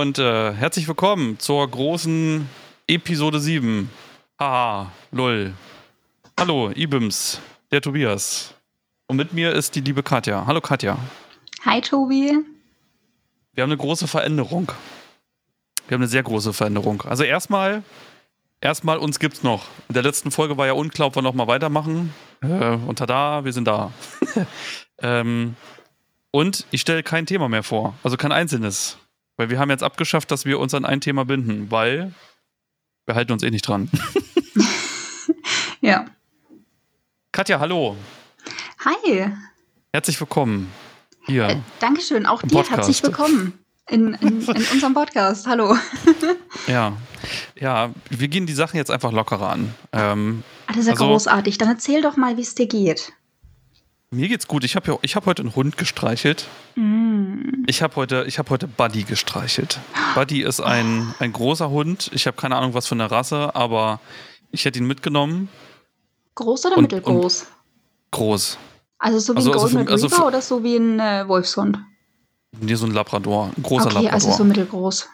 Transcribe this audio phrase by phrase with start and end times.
[0.00, 2.48] und äh, herzlich willkommen zur großen
[2.86, 3.90] Episode 7.
[4.38, 5.52] Haha, lol.
[6.38, 7.38] Hallo, Ibims,
[7.70, 8.54] der Tobias.
[9.08, 10.46] Und mit mir ist die liebe Katja.
[10.46, 10.96] Hallo Katja.
[11.66, 12.32] Hi Tobi.
[13.52, 14.72] Wir haben eine große Veränderung.
[15.86, 17.02] Wir haben eine sehr große Veränderung.
[17.02, 17.82] Also erstmal,
[18.62, 19.66] erstmal uns gibt's noch.
[19.88, 22.14] In der letzten Folge war ja unklar, ob wir noch mal weitermachen.
[22.40, 23.92] Äh, und tada, wir sind da.
[25.02, 25.56] ähm,
[26.30, 28.96] und ich stelle kein Thema mehr vor, also kein einzelnes.
[29.40, 32.12] Weil wir haben jetzt abgeschafft, dass wir uns an ein Thema binden, weil
[33.06, 33.90] wir halten uns eh nicht dran.
[35.80, 36.04] ja.
[37.32, 37.96] Katja, hallo.
[38.84, 39.32] Hi.
[39.94, 40.70] Herzlich willkommen.
[41.24, 41.48] Hier.
[41.48, 42.70] Äh, Dankeschön, auch dir Podcast.
[42.70, 43.58] herzlich willkommen
[43.88, 45.46] in, in, in unserem Podcast.
[45.46, 45.74] Hallo.
[46.66, 46.92] ja.
[47.58, 49.74] Ja, wir gehen die Sachen jetzt einfach lockerer an.
[49.92, 51.56] Ähm, ah, das ist ja also, großartig.
[51.56, 53.14] Dann erzähl doch mal, wie es dir geht.
[54.12, 54.64] Mir geht's gut.
[54.64, 56.48] Ich habe hab heute einen Hund gestreichelt.
[56.74, 57.62] Mm.
[57.68, 59.78] Ich habe heute, hab heute Buddy gestreichelt.
[60.16, 62.10] Buddy ist ein, ein großer Hund.
[62.12, 64.00] Ich habe keine Ahnung, was für eine Rasse, aber
[64.50, 65.48] ich hätte ihn mitgenommen.
[66.34, 67.42] Groß oder und, mittelgroß?
[67.42, 67.48] Und
[68.10, 68.58] groß.
[68.98, 71.28] Also so wie also, ein Golden also für, also Retriever oder so wie ein äh,
[71.28, 71.78] Wolfshund?
[72.58, 73.52] Nee, so ein Labrador.
[73.56, 74.12] Ein großer okay, Labrador.
[74.12, 75.08] also so mittelgroß.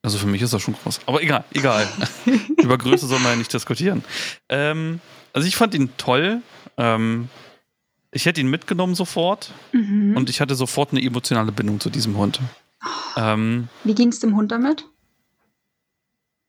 [0.00, 1.00] Also für mich ist das schon groß.
[1.04, 1.86] Aber egal, egal.
[2.56, 4.04] Über Größe soll man ja nicht diskutieren.
[4.48, 5.00] Ähm,
[5.34, 6.40] also ich fand ihn toll.
[6.78, 7.28] Ähm,
[8.10, 10.16] ich hätte ihn mitgenommen sofort mhm.
[10.16, 12.40] und ich hatte sofort eine emotionale Bindung zu diesem Hund.
[13.16, 14.86] Ähm, Wie ging es dem Hund damit?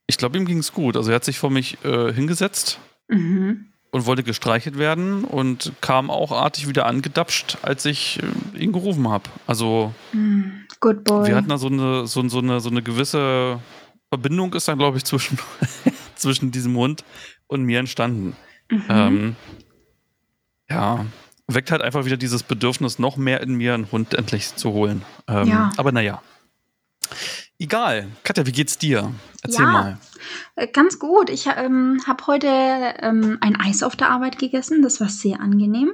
[0.07, 0.95] Ich glaube, ihm ging es gut.
[0.95, 3.67] Also er hat sich vor mich äh, hingesetzt mhm.
[3.91, 8.19] und wollte gestreichelt werden und kam auch artig wieder angedapscht, als ich
[8.55, 9.29] äh, ihn gerufen habe.
[9.45, 10.65] Also mhm.
[10.79, 11.27] Good boy.
[11.27, 13.59] wir hatten da so eine, so, so eine, so eine gewisse
[14.09, 15.37] Verbindung ist da, glaube ich, zwischen,
[16.15, 17.03] zwischen diesem Hund
[17.47, 18.35] und mir entstanden.
[18.71, 18.83] Mhm.
[18.89, 19.35] Ähm,
[20.69, 21.05] ja,
[21.55, 25.03] weckt halt einfach wieder dieses Bedürfnis, noch mehr in mir einen Hund endlich zu holen.
[25.27, 25.71] Ähm, ja.
[25.77, 26.21] Aber naja.
[27.57, 28.07] Egal.
[28.23, 29.13] Katja, wie geht's dir?
[29.41, 29.97] Erzähl ja, mal.
[30.55, 31.29] Äh, ganz gut.
[31.29, 34.81] Ich ähm, habe heute ähm, ein Eis auf der Arbeit gegessen.
[34.81, 35.91] Das war sehr angenehm.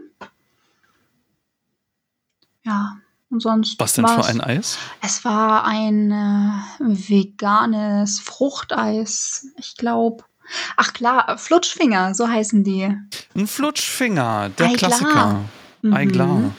[2.63, 2.97] Ja,
[3.29, 3.79] und sonst.
[3.79, 4.77] Was denn für ein Eis?
[5.01, 9.47] Es war ein äh, veganes Fruchteis.
[9.57, 10.23] Ich glaube,
[10.77, 12.95] Ach klar, Flutschfinger, so heißen die.
[13.35, 15.45] Ein Flutschfinger, der Ei Klassiker.
[15.81, 15.93] Mhm.
[15.93, 16.51] Ei klar.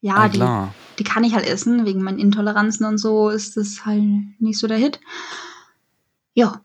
[0.00, 0.74] Ja, Ei klar.
[0.92, 1.86] Die, die kann ich halt essen.
[1.86, 4.02] Wegen meinen Intoleranzen und so ist das halt
[4.38, 5.00] nicht so der Hit.
[6.34, 6.60] Ja.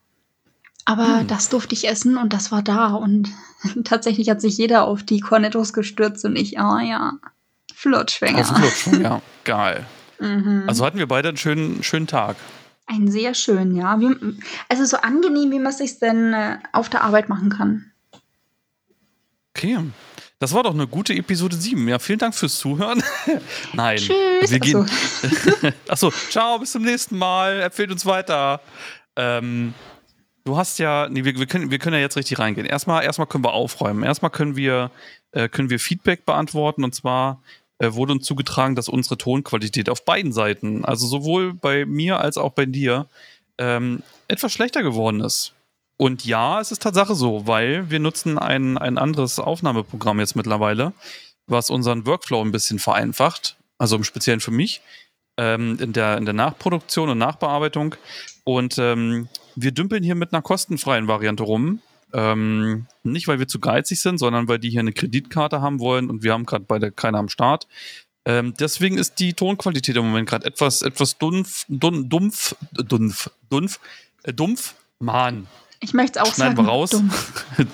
[0.85, 1.27] Aber hm.
[1.27, 2.93] das durfte ich essen und das war da.
[2.93, 3.29] Und
[3.83, 7.13] tatsächlich hat sich jeder auf die Cornettos gestürzt und ich, ah oh ja,
[7.73, 8.39] Flutschfinger.
[8.39, 9.85] Auf Flutschfinger, geil.
[10.21, 10.65] Mhm.
[10.67, 12.35] Also hatten wir beide einen schönen, schönen Tag.
[12.87, 13.99] Ein sehr schön, ja.
[13.99, 14.15] Wie,
[14.69, 17.91] also so angenehm, wie man es sich denn äh, auf der Arbeit machen kann.
[19.55, 19.79] Okay.
[20.39, 21.87] Das war doch eine gute Episode 7.
[21.87, 23.03] Ja, vielen Dank fürs Zuhören.
[23.73, 23.97] Nein.
[23.97, 24.49] Tschüss.
[24.49, 24.77] Wir gehen.
[24.77, 25.67] Achso.
[25.87, 27.61] Achso, ciao, bis zum nächsten Mal.
[27.61, 28.59] Empfehlt uns weiter.
[29.15, 29.75] Ähm,
[30.43, 32.65] du hast ja, nee, wir, wir, können, wir können ja jetzt richtig reingehen.
[32.65, 34.01] Erstmal, erstmal können wir aufräumen.
[34.01, 34.89] Erstmal können wir,
[35.31, 37.43] äh, können wir Feedback beantworten und zwar
[37.81, 42.37] äh, wurde uns zugetragen, dass unsere Tonqualität auf beiden Seiten, also sowohl bei mir als
[42.37, 43.07] auch bei dir,
[43.57, 45.53] ähm, etwas schlechter geworden ist.
[45.97, 50.93] Und ja, es ist Tatsache so, weil wir nutzen ein, ein anderes Aufnahmeprogramm jetzt mittlerweile,
[51.47, 54.81] was unseren Workflow ein bisschen vereinfacht, also im Speziellen für mich,
[55.37, 57.95] ähm, in, der, in der Nachproduktion und Nachbearbeitung.
[58.43, 61.81] Und ähm, wir dümpeln hier mit einer kostenfreien Variante rum,
[62.13, 66.09] ähm, nicht, weil wir zu geizig sind, sondern weil die hier eine Kreditkarte haben wollen
[66.09, 67.67] und wir haben gerade beide keine am Start.
[68.25, 73.79] Ähm, deswegen ist die Tonqualität im Moment gerade etwas, etwas dumpf, dun, dumpf, dumpf, dumpf,
[74.23, 74.75] äh, dumpf.
[74.99, 75.47] Mann.
[75.79, 76.67] Ich möchte es auch Schneiden sagen.
[76.67, 76.89] wir raus.
[76.91, 77.45] Dumpf.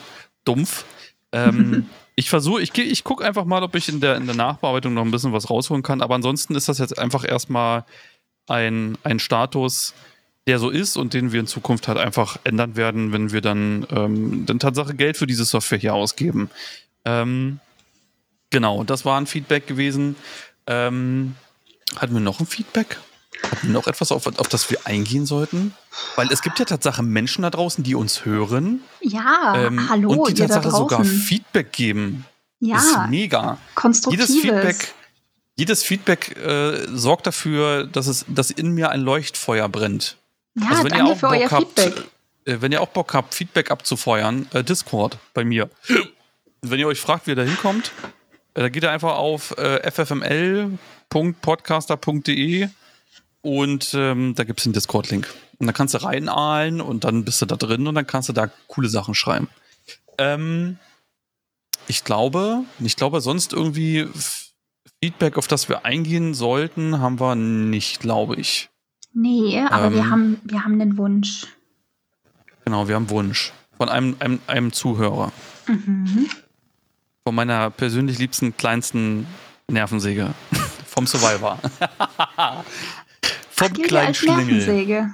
[0.45, 0.85] dumpf.
[1.33, 4.93] Ähm, ich versuche, ich, ich gucke einfach mal, ob ich in der, in der Nachbearbeitung
[4.93, 6.01] noch ein bisschen was rausholen kann.
[6.01, 7.83] Aber ansonsten ist das jetzt einfach erstmal
[8.47, 9.93] ein, ein Status,
[10.47, 13.85] der so ist und den wir in Zukunft halt einfach ändern werden, wenn wir dann,
[13.91, 16.49] ähm, dann Tatsache Geld für diese Software hier ausgeben.
[17.03, 17.59] Ähm,
[18.49, 20.15] genau, das war ein Feedback gewesen.
[20.65, 21.35] Ähm,
[21.97, 22.97] hatten wir noch ein Feedback?
[23.43, 25.73] Hatten wir noch etwas, auf, auf das wir eingehen sollten?
[26.15, 28.81] Weil es gibt ja Tatsache Menschen da draußen, die uns hören.
[29.01, 30.11] Ja, ähm, hallo.
[30.13, 32.25] Und die Tatsache sogar Feedback geben.
[32.59, 32.77] Ja.
[32.77, 33.57] Ist mega.
[33.75, 34.29] Konstruktives.
[34.29, 34.93] Jedes Feedback,
[35.57, 40.17] jedes Feedback äh, sorgt dafür, dass es, dass in mir ein Leuchtfeuer brennt.
[40.59, 42.05] Ja, also wenn danke ihr auch für Bock euer habt, Feedback.
[42.45, 45.69] Äh, wenn ihr auch Bock habt, Feedback abzufeuern, äh, Discord bei mir.
[46.61, 47.91] wenn ihr euch fragt, wie ihr da hinkommt,
[48.53, 52.69] äh, da geht ihr einfach auf äh, ffml.podcaster.de
[53.41, 55.33] und ähm, da gibt es einen Discord-Link.
[55.59, 58.33] Und da kannst du reinahlen und dann bist du da drin und dann kannst du
[58.33, 59.49] da coole Sachen schreiben.
[60.17, 60.77] Ähm,
[61.87, 64.07] ich glaube, ich glaube, sonst irgendwie
[65.03, 68.69] Feedback, auf das wir eingehen sollten, haben wir nicht, glaube ich.
[69.19, 71.47] Nee, aber ähm, wir, haben, wir haben den Wunsch.
[72.65, 73.51] Genau, wir haben Wunsch.
[73.75, 75.31] Von einem, einem, einem Zuhörer.
[75.65, 76.29] Mhm.
[77.23, 79.25] Von meiner persönlich liebsten, kleinsten
[79.67, 80.35] Nervensäge.
[80.85, 81.57] Vom Survivor.
[83.49, 84.45] Vom Ach, kleinen Schlingel.
[84.45, 85.11] Nervensäge.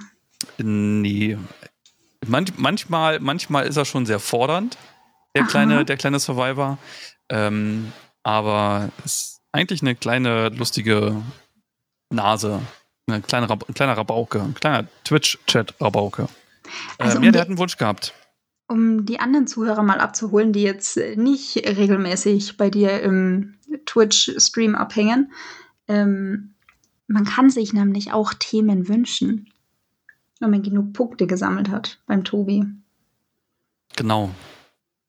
[0.57, 1.37] Nee.
[2.27, 4.77] Manch, manchmal, manchmal ist er schon sehr fordernd,
[5.33, 6.77] der, kleine, der kleine Survivor.
[7.29, 11.23] Ähm, aber ist eigentlich eine kleine, lustige
[12.09, 12.59] Nase.
[13.07, 14.41] Ein kleiner Rabauke.
[14.41, 16.27] Ein kleiner Twitch-Chat-Rabauke.
[16.97, 18.13] Also ähm, um ja, der hat einen Wunsch gehabt.
[18.67, 23.55] Um die anderen Zuhörer mal abzuholen, die jetzt nicht regelmäßig bei dir im
[23.85, 25.33] Twitch-Stream abhängen.
[25.87, 26.53] Ähm,
[27.07, 29.51] man kann sich nämlich auch Themen wünschen,
[30.39, 32.65] wenn man genug Punkte gesammelt hat beim Tobi.
[33.97, 34.31] Genau.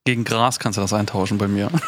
[0.04, 1.70] Gegen Gras kannst du das eintauschen bei mir.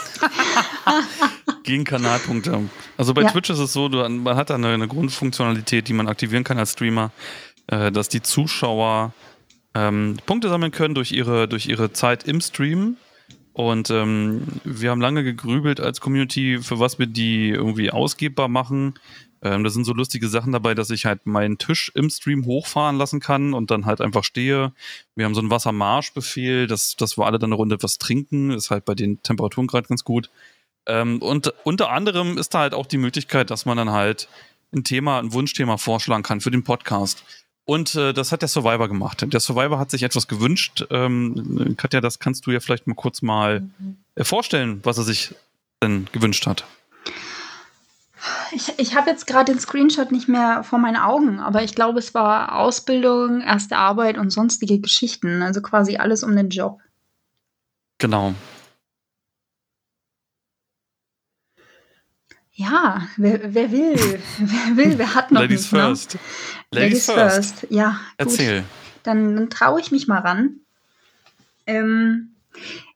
[1.67, 2.71] Gegen Kanalpunkte.
[2.97, 3.31] Also bei ja.
[3.31, 6.59] Twitch ist es so, du, man hat da eine, eine, Grundfunktionalität, die man aktivieren kann
[6.59, 7.11] als Streamer,
[7.67, 9.13] äh, dass die Zuschauer
[9.75, 12.97] ähm, Punkte sammeln können durch ihre, durch ihre Zeit im Stream.
[13.53, 18.95] Und ähm, wir haben lange gegrübelt als Community, für was wir die irgendwie ausgebbar machen.
[19.43, 22.97] Ähm, da sind so lustige Sachen dabei, dass ich halt meinen Tisch im Stream hochfahren
[22.97, 24.73] lassen kann und dann halt einfach stehe.
[25.17, 28.53] Wir haben so einen Wassermarschbefehl, dass, dass wir alle dann eine Runde was trinken.
[28.53, 30.31] Ist halt bei den Temperaturen gerade ganz gut.
[30.87, 34.29] Ähm, und unter anderem ist da halt auch die Möglichkeit, dass man dann halt
[34.73, 37.25] ein Thema, ein Wunschthema vorschlagen kann für den Podcast.
[37.65, 39.25] Und äh, das hat der Survivor gemacht.
[39.33, 40.85] Der Survivor hat sich etwas gewünscht.
[40.91, 43.69] Ähm, Katja, das kannst du ja vielleicht mal kurz mal
[44.15, 45.35] äh, vorstellen, was er sich
[45.83, 46.65] denn gewünscht hat.
[48.53, 51.99] Ich, ich habe jetzt gerade den Screenshot nicht mehr vor meinen Augen, aber ich glaube,
[51.99, 55.43] es war Ausbildung, erste Arbeit und sonstige Geschichten.
[55.43, 56.81] Also quasi alles um den Job.
[57.99, 58.35] Genau.
[62.59, 64.19] Ja, wer, wer will?
[64.39, 64.99] wer will?
[64.99, 65.79] Wer hat noch Ladies nicht, ne?
[65.79, 66.15] first.
[66.15, 66.21] Ne?
[66.71, 67.55] Ladies, Ladies first.
[67.61, 67.73] first.
[67.73, 68.01] Ja.
[68.17, 68.61] Erzähl.
[68.61, 68.71] Gut.
[69.03, 70.61] Dann, dann traue ich mich mal ran.
[71.67, 72.31] Ähm,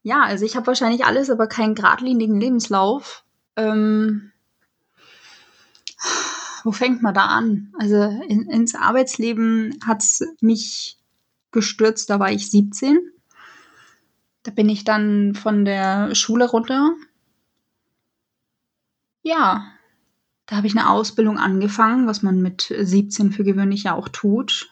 [0.03, 3.23] ja, also ich habe wahrscheinlich alles, aber keinen geradlinigen Lebenslauf.
[3.57, 4.33] Ähm,
[6.65, 7.75] wo fängt man da an?
[7.79, 7.97] Also
[8.29, 10.97] in, ins Arbeitsleben hat es mich
[11.51, 12.99] gestürzt, da war ich 17.
[14.43, 16.95] Da bin ich dann von der Schule runter
[19.23, 19.67] ja,
[20.47, 24.71] da habe ich eine Ausbildung angefangen, was man mit 17 für gewöhnlich ja auch tut.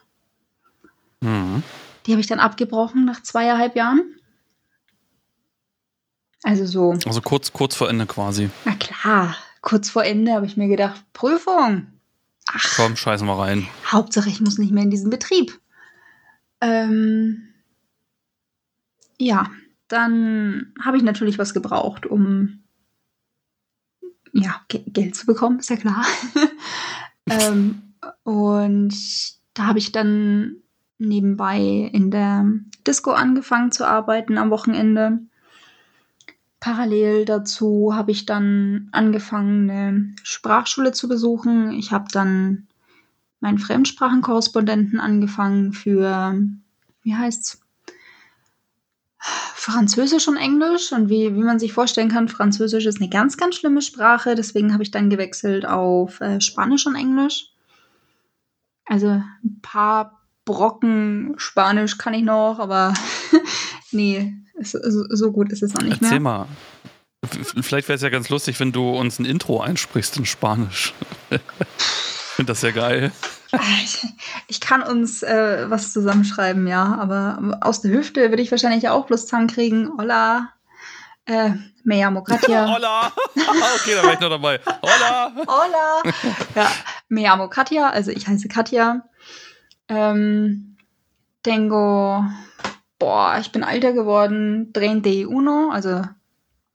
[1.21, 1.63] Mhm.
[2.07, 4.03] Die habe ich dann abgebrochen nach zweieinhalb Jahren.
[6.43, 6.97] Also so.
[7.07, 8.51] Also kurz, kurz vor Ende quasi.
[8.65, 11.89] Na klar, kurz vor Ende habe ich mir gedacht, Prüfung.
[12.47, 12.77] Ach.
[12.77, 13.69] Komm, scheißen wir rein.
[13.87, 15.61] Hauptsache, ich muss nicht mehr in diesen Betrieb.
[16.61, 17.49] Ähm,
[19.19, 19.51] ja,
[19.89, 22.63] dann habe ich natürlich was gebraucht, um
[24.33, 26.05] ja, Geld zu bekommen, ist ja klar.
[27.31, 27.83] ähm,
[28.23, 28.95] und
[29.55, 30.57] da habe ich dann
[30.99, 32.47] nebenbei in der
[32.87, 35.21] Disco angefangen zu arbeiten am Wochenende.
[36.61, 41.73] Parallel dazu habe ich dann angefangen, eine Sprachschule zu besuchen.
[41.73, 42.67] Ich habe dann
[43.41, 46.37] meinen Fremdsprachenkorrespondenten angefangen für,
[47.03, 47.61] wie heißt's?
[49.59, 50.93] Französisch und Englisch.
[50.93, 54.37] Und wie, wie man sich vorstellen kann, Französisch ist eine ganz, ganz schlimme Sprache.
[54.37, 57.51] Deswegen habe ich dann gewechselt auf äh, Spanisch und Englisch.
[58.85, 62.95] Also ein paar Brocken Spanisch kann ich noch, aber
[63.91, 66.47] nee, so, so, gut ist es noch nicht Erzähl mehr.
[67.25, 67.63] Erzähl mal.
[67.63, 70.95] Vielleicht wäre es ja ganz lustig, wenn du uns ein Intro einsprichst in Spanisch.
[71.31, 71.41] ich
[72.37, 73.11] finde das sehr geil.
[73.83, 74.07] Ich,
[74.49, 79.07] ich kann uns äh, was zusammenschreiben, ja, aber aus der Hüfte würde ich wahrscheinlich auch
[79.07, 79.91] bloß zusammenkriegen.
[79.97, 80.53] Hola.
[81.25, 81.51] Äh,
[81.85, 82.67] me llamo Katja.
[82.67, 83.13] Hola.
[83.37, 84.61] okay, da war ich noch dabei.
[84.83, 85.33] Hola.
[85.47, 86.03] Hola.
[86.55, 86.71] Ja,
[87.09, 89.05] me llamo Katja, also ich heiße Katja.
[89.89, 90.77] Ähm,
[91.43, 92.25] tengo,
[92.99, 95.27] boah, ich bin alter geworden, 31,
[95.71, 96.03] also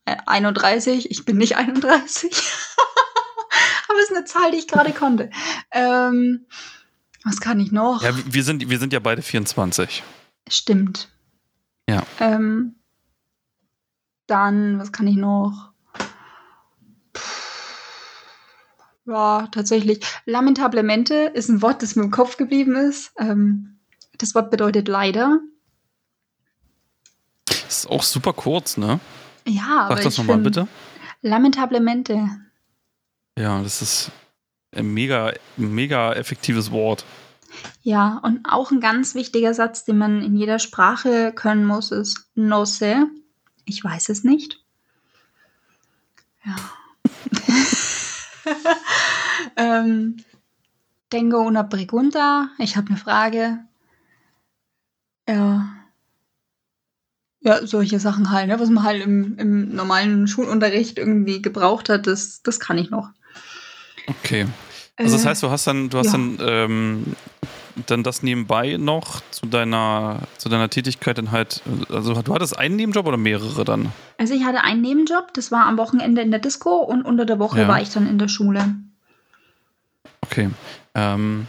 [0.05, 1.11] äh, 31.
[1.11, 2.31] Ich bin nicht 31.
[3.99, 5.29] Es ist eine Zahl, die ich gerade konnte.
[5.71, 6.45] Ähm,
[7.23, 8.03] was kann ich noch?
[8.03, 10.03] Ja, wir sind, wir sind ja beide 24.
[10.49, 11.09] Stimmt.
[11.87, 12.03] Ja.
[12.19, 12.75] Ähm,
[14.27, 15.71] dann, was kann ich noch?
[19.05, 20.05] Ja, tatsächlich.
[20.25, 23.11] Lamentablemente ist ein Wort, das mir im Kopf geblieben ist.
[23.17, 23.79] Ähm,
[24.17, 25.39] das Wort bedeutet leider.
[27.45, 28.99] Das ist auch super kurz, ne?
[29.45, 30.67] Ja, Sag aber das nochmal bitte.
[31.21, 32.29] Lamentablemente.
[33.37, 34.11] Ja, das ist
[34.75, 37.05] ein mega, mega effektives Wort.
[37.81, 42.29] Ja, und auch ein ganz wichtiger Satz, den man in jeder Sprache können muss, ist
[42.35, 43.05] no sé.
[43.65, 44.59] Ich weiß es nicht.
[46.45, 46.55] Ja.
[49.55, 50.17] ähm,
[51.09, 52.49] tengo una pregunta.
[52.57, 53.59] Ich habe eine Frage.
[55.27, 55.69] Ja.
[57.41, 58.59] Ja, solche Sachen halt, ne?
[58.59, 63.09] was man halt im, im normalen Schulunterricht irgendwie gebraucht hat, das, das kann ich noch.
[64.07, 64.47] Okay.
[64.95, 66.11] Also das äh, heißt, du hast dann, du hast ja.
[66.13, 67.15] dann, ähm,
[67.87, 72.75] dann das nebenbei noch zu deiner, zu deiner Tätigkeit dann halt, also du hattest einen
[72.75, 73.91] Nebenjob oder mehrere dann?
[74.17, 77.39] Also ich hatte einen Nebenjob, das war am Wochenende in der Disco und unter der
[77.39, 77.67] Woche ja.
[77.67, 78.75] war ich dann in der Schule.
[80.21, 80.49] Okay.
[80.93, 81.47] Ähm,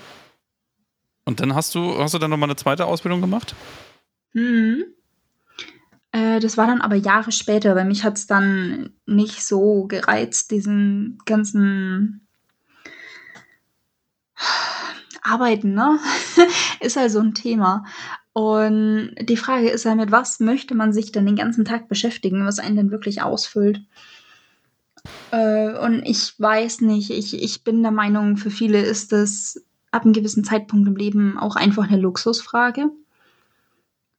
[1.25, 3.54] und dann hast du, hast du dann nochmal eine zweite Ausbildung gemacht?
[4.32, 4.84] Hm.
[6.12, 10.50] Äh, das war dann aber Jahre später, weil mich hat es dann nicht so gereizt,
[10.50, 12.24] diesen ganzen
[15.22, 15.98] Arbeiten, ne?
[16.80, 17.84] ist halt so ein Thema.
[18.32, 22.44] Und die Frage ist ja, mit was möchte man sich dann den ganzen Tag beschäftigen,
[22.44, 23.80] was einen denn wirklich ausfüllt?
[25.30, 30.02] Äh, und ich weiß nicht, ich, ich bin der Meinung, für viele ist das ab
[30.04, 32.90] einem gewissen Zeitpunkt im Leben auch einfach eine Luxusfrage.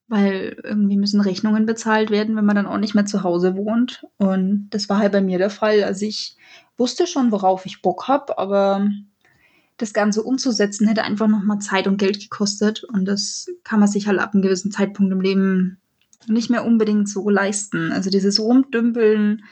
[0.08, 4.06] Weil irgendwie müssen Rechnungen bezahlt werden, wenn man dann auch nicht mehr zu Hause wohnt.
[4.18, 5.84] Und das war halt bei mir der Fall.
[5.84, 6.38] Also ich
[6.78, 8.88] wusste schon, worauf ich Bock habe, aber
[9.78, 12.84] das Ganze umzusetzen, hätte einfach nochmal Zeit und Geld gekostet.
[12.84, 15.78] Und das kann man sich halt ab einem gewissen Zeitpunkt im Leben
[16.28, 17.92] nicht mehr unbedingt so leisten.
[17.92, 19.44] Also dieses Rumdümpeln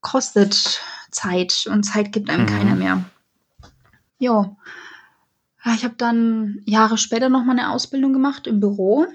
[0.00, 0.80] kostet
[1.10, 2.48] Zeit und Zeit gibt einem mhm.
[2.48, 3.04] keiner mehr.
[4.18, 4.56] Ja.
[5.74, 9.06] Ich habe dann Jahre später nochmal eine Ausbildung gemacht im Büro.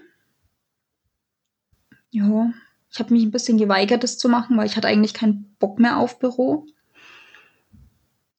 [2.11, 2.53] Ja,
[2.91, 5.79] ich habe mich ein bisschen geweigert, das zu machen, weil ich hatte eigentlich keinen Bock
[5.79, 6.67] mehr auf Büro.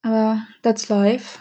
[0.05, 1.39] Aber that's life.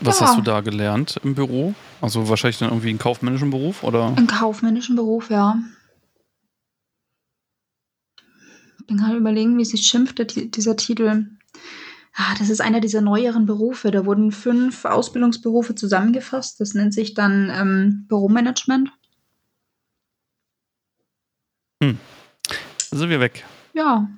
[0.00, 0.26] Was ja.
[0.26, 1.74] hast du da gelernt im Büro?
[2.00, 4.08] Also wahrscheinlich dann irgendwie einen kaufmännischen Beruf oder?
[4.16, 5.58] Einen kaufmännischen Beruf, ja.
[8.80, 10.20] Ich bin gerade überlegen, wie sich schimpft,
[10.56, 11.26] dieser Titel.
[12.14, 13.90] Ah, das ist einer dieser neueren Berufe.
[13.92, 16.60] Da wurden fünf Ausbildungsberufe zusammengefasst.
[16.60, 18.90] Das nennt sich dann ähm, Büromanagement.
[21.82, 21.98] Hm.
[22.90, 23.44] Sind wir weg?
[23.74, 24.08] Ja.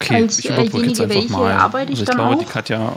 [0.00, 1.52] Okay, Als ich überbrücke jetzt einfach mal.
[1.52, 2.38] Arbeite ich, also ich glaube, auch.
[2.38, 2.96] die Katja,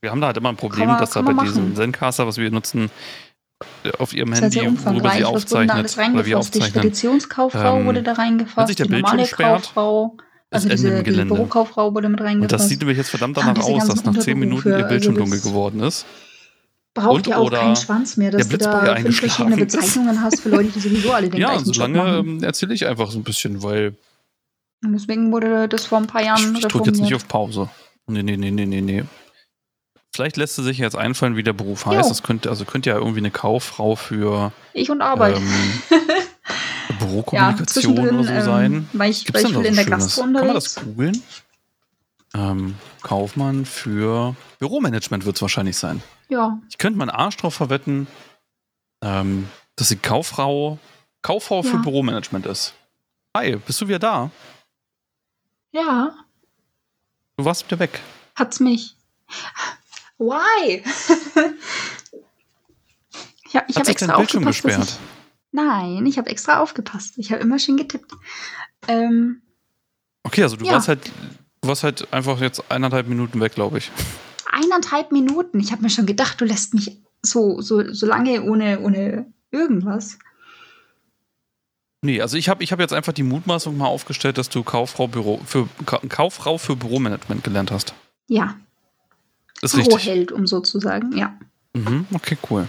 [0.00, 2.50] wir haben da halt immer ein Problem, man, dass da bei diesem Zencaster, was wir
[2.50, 2.90] nutzen,
[3.98, 6.72] auf ihrem das Handy, worüber sie aufzeichnet, oder wir aufzeichnen.
[6.72, 10.16] Die Speditionskauffrau ähm, wurde da reingefasst, sich der die Bildschirm normale sperrt, Kauffrau,
[10.50, 12.52] also diese, diese Bürokauffrau wurde mit reingefasst.
[12.52, 15.24] Und das sieht nämlich jetzt verdammt danach aus, dass nach 10 Minuten ihr Bildschirm also
[15.24, 16.04] dunkel geworden ist.
[16.94, 20.70] Braucht und, ja auch keinen Schwanz mehr, dass du da verschiedene Bezeichnungen hast für Leute,
[20.70, 23.94] die sowieso alle den ja, gleichen solange ähm, erzähle ich einfach so ein bisschen, weil
[24.84, 27.68] und deswegen wurde das vor ein paar Jahren Ich, ich drücke jetzt nicht auf Pause.
[28.06, 29.04] Nee, nee, nee, nee, nee, nee.
[30.14, 31.92] Vielleicht lässt es sich jetzt einfallen, wie der Beruf jo.
[31.92, 32.08] heißt.
[32.08, 35.36] Das könnte, also könnte ja irgendwie eine Kauffrau für Ich und Arbeit.
[35.36, 35.72] Ähm,
[36.98, 38.88] Bürokommunikation ja, oder so ähm, sein.
[38.92, 41.22] Weil ich, Gibt's weil ich will in der Gastro Kann man das googeln?
[42.34, 46.02] Ähm, Kaufmann für Büromanagement wird es wahrscheinlich sein.
[46.28, 46.58] Ja.
[46.70, 48.06] Ich könnte meinen Arsch drauf verwetten,
[49.02, 50.78] ähm, dass sie Kauffrau,
[51.22, 51.70] Kauffrau ja.
[51.70, 52.74] für Büromanagement ist.
[53.36, 54.30] Hi, bist du wieder da?
[55.76, 56.14] Ja.
[57.36, 58.00] Du warst wieder weg.
[58.34, 58.96] Hat's mich.
[60.16, 60.82] Why?
[63.44, 64.62] ich habe ich hab extra aufgepasst.
[64.62, 64.88] Gesperrt?
[64.88, 64.98] Ich,
[65.52, 67.18] nein, ich habe extra aufgepasst.
[67.18, 68.10] Ich habe immer schön getippt.
[68.88, 69.42] Ähm,
[70.22, 70.72] okay, also du ja.
[70.72, 71.12] warst halt,
[71.60, 73.92] du warst halt einfach jetzt eineinhalb Minuten weg, glaube ich.
[74.50, 75.60] Eineinhalb Minuten?
[75.60, 80.18] Ich habe mir schon gedacht, du lässt mich so, so, so lange ohne, ohne irgendwas.
[82.06, 85.08] Nee, also ich habe ich hab jetzt einfach die Mutmaßung mal aufgestellt, dass du Kauffrau,
[85.08, 87.94] Büro, für, Kauffrau für Büromanagement gelernt hast.
[88.28, 88.54] Ja.
[89.60, 89.96] Ist richtig.
[89.96, 91.36] Büroheld, um so zu sagen, ja.
[91.72, 92.68] Mhm, okay, cool.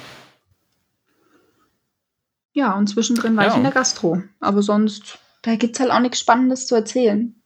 [2.53, 3.51] Ja, und zwischendrin war ja.
[3.51, 4.23] ich in der Gastro.
[4.39, 7.36] Aber sonst, da gibt es halt auch nichts Spannendes zu erzählen.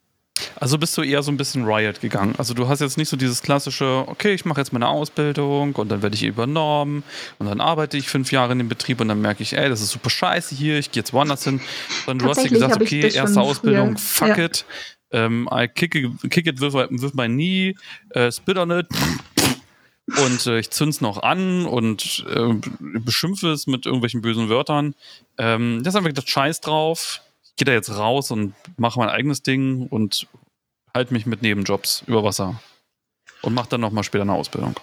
[0.55, 2.36] Also bist du eher so ein bisschen Riot gegangen.
[2.38, 5.89] Also du hast jetzt nicht so dieses klassische, okay, ich mache jetzt meine Ausbildung und
[5.89, 7.03] dann werde ich übernommen
[7.39, 9.81] und dann arbeite ich fünf Jahre in dem Betrieb und dann merke ich, ey, das
[9.81, 11.62] ist super scheiße hier, ich gehe jetzt woanders hin.
[12.05, 14.27] Sondern du hast dir gesagt, okay, erste Ausbildung, früher.
[14.29, 14.45] fuck ja.
[14.45, 14.65] it.
[15.13, 17.75] Ähm, I kick it, kick it with, with my knee,
[18.15, 18.88] uh, spit on it
[20.17, 24.95] und äh, ich zünd's noch an und äh, beschimpfe es mit irgendwelchen bösen Wörtern.
[25.38, 27.21] Ähm, das ist einfach gedacht, scheiß drauf
[27.61, 30.27] gehe da jetzt raus und mache mein eigenes Ding und
[30.95, 32.59] halte mich mit Nebenjobs über Wasser.
[33.43, 34.73] Und mache dann nochmal später eine Ausbildung.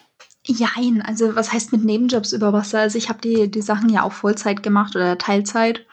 [0.46, 2.78] Jein, also was heißt mit Nebenjobs über Wasser?
[2.78, 5.86] Also ich habe die, die Sachen ja auch Vollzeit gemacht oder Teilzeit.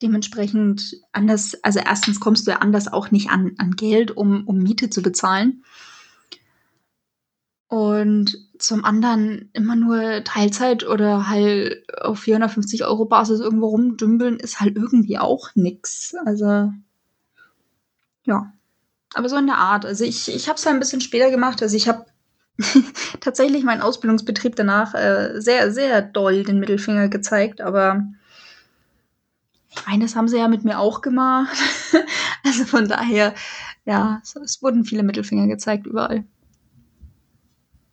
[0.00, 4.58] Dementsprechend anders, also erstens kommst du ja anders auch nicht an, an Geld, um, um
[4.58, 5.62] Miete zu bezahlen.
[7.72, 14.60] Und zum anderen immer nur Teilzeit oder halt auf 450 Euro Basis irgendwo rumdümpeln ist
[14.60, 16.14] halt irgendwie auch nix.
[16.26, 16.70] Also
[18.24, 18.52] ja,
[19.14, 19.86] aber so in der Art.
[19.86, 21.62] Also ich, ich habe es halt ein bisschen später gemacht.
[21.62, 22.04] Also ich habe
[23.20, 28.06] tatsächlich mein Ausbildungsbetrieb danach äh, sehr, sehr doll den Mittelfinger gezeigt, aber
[29.86, 31.56] eines haben sie ja mit mir auch gemacht.
[32.44, 33.32] also von daher,
[33.86, 36.26] ja, es, es wurden viele Mittelfinger gezeigt überall.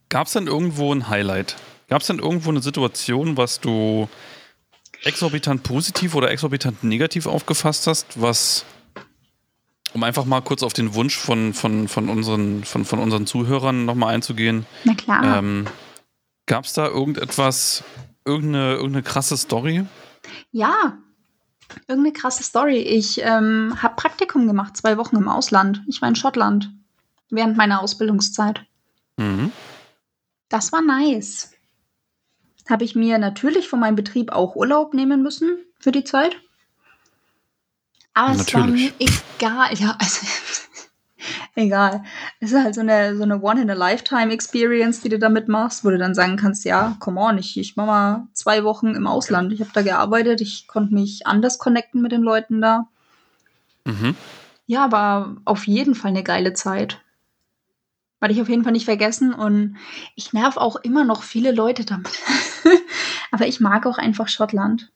[0.09, 1.55] Gab es denn irgendwo ein Highlight?
[1.87, 4.09] Gab es denn irgendwo eine Situation, was du
[5.03, 8.65] exorbitant positiv oder exorbitant negativ aufgefasst hast, was,
[9.93, 13.85] um einfach mal kurz auf den Wunsch von, von, von, unseren, von, von unseren Zuhörern
[13.85, 14.65] nochmal einzugehen.
[14.83, 15.37] Na klar.
[15.37, 15.67] Ähm,
[16.47, 17.83] Gab es da irgendetwas,
[18.25, 19.85] irgendeine, irgendeine krasse Story?
[20.51, 20.97] Ja,
[21.87, 22.79] irgendeine krasse Story.
[22.79, 25.83] Ich ähm, habe Praktikum gemacht, zwei Wochen im Ausland.
[25.87, 26.71] Ich war in Schottland
[27.29, 28.65] während meiner Ausbildungszeit.
[29.17, 29.51] Mhm.
[30.49, 31.51] Das war nice.
[32.69, 36.35] Habe ich mir natürlich von meinem Betrieb auch Urlaub nehmen müssen für die Zeit.
[38.13, 38.47] Aber natürlich.
[38.47, 39.73] es war mir egal.
[39.75, 40.27] Ja, also
[41.55, 42.03] egal.
[42.39, 46.15] Es ist halt so eine, so eine One-in-a-Lifetime-Experience, die du damit machst, wo du dann
[46.15, 49.53] sagen kannst, ja, come on, ich, ich war mal zwei Wochen im Ausland.
[49.53, 52.87] Ich habe da gearbeitet, ich konnte mich anders connecten mit den Leuten da.
[53.85, 54.15] Mhm.
[54.67, 57.01] Ja, aber auf jeden Fall eine geile Zeit.
[58.19, 59.77] Werde ich auf jeden Fall nicht vergessen und
[60.15, 62.11] ich nerv auch immer noch viele Leute damit.
[63.31, 64.91] aber ich mag auch einfach Schottland.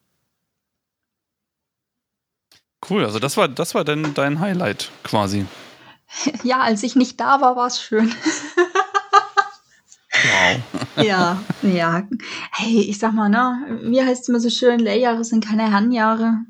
[2.89, 5.46] Cool, also das war, das war dann dein Highlight quasi.
[6.44, 8.13] Ja, als ich nicht da war, war es schön.
[10.12, 10.60] wow.
[11.03, 12.08] ja, ja.
[12.51, 16.42] Hey, ich sag mal, ne, wie heißt es immer so schön, Lehrjahre sind keine Herrenjahre.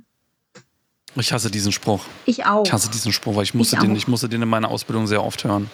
[1.16, 2.04] Ich hasse diesen Spruch.
[2.26, 2.66] Ich auch.
[2.66, 5.08] Ich hasse diesen Spruch, weil ich musste, ich den, ich musste den in meiner Ausbildung
[5.08, 5.70] sehr oft hören.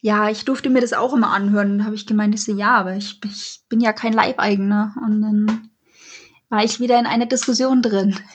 [0.00, 1.78] Ja, ich durfte mir das auch immer anhören.
[1.78, 4.94] Da habe ich gemeint, ich so, ja, aber ich, ich bin ja kein Leibeigener.
[5.04, 5.70] Und dann
[6.48, 8.16] war ich wieder in einer Diskussion drin.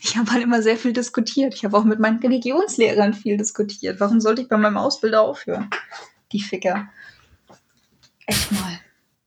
[0.00, 1.54] Ich habe halt immer sehr viel diskutiert.
[1.54, 4.00] Ich habe auch mit meinen Religionslehrern viel diskutiert.
[4.00, 5.68] Warum sollte ich bei meinem Ausbilder aufhören?
[6.32, 6.88] Die Ficker.
[8.26, 8.80] Echt mal.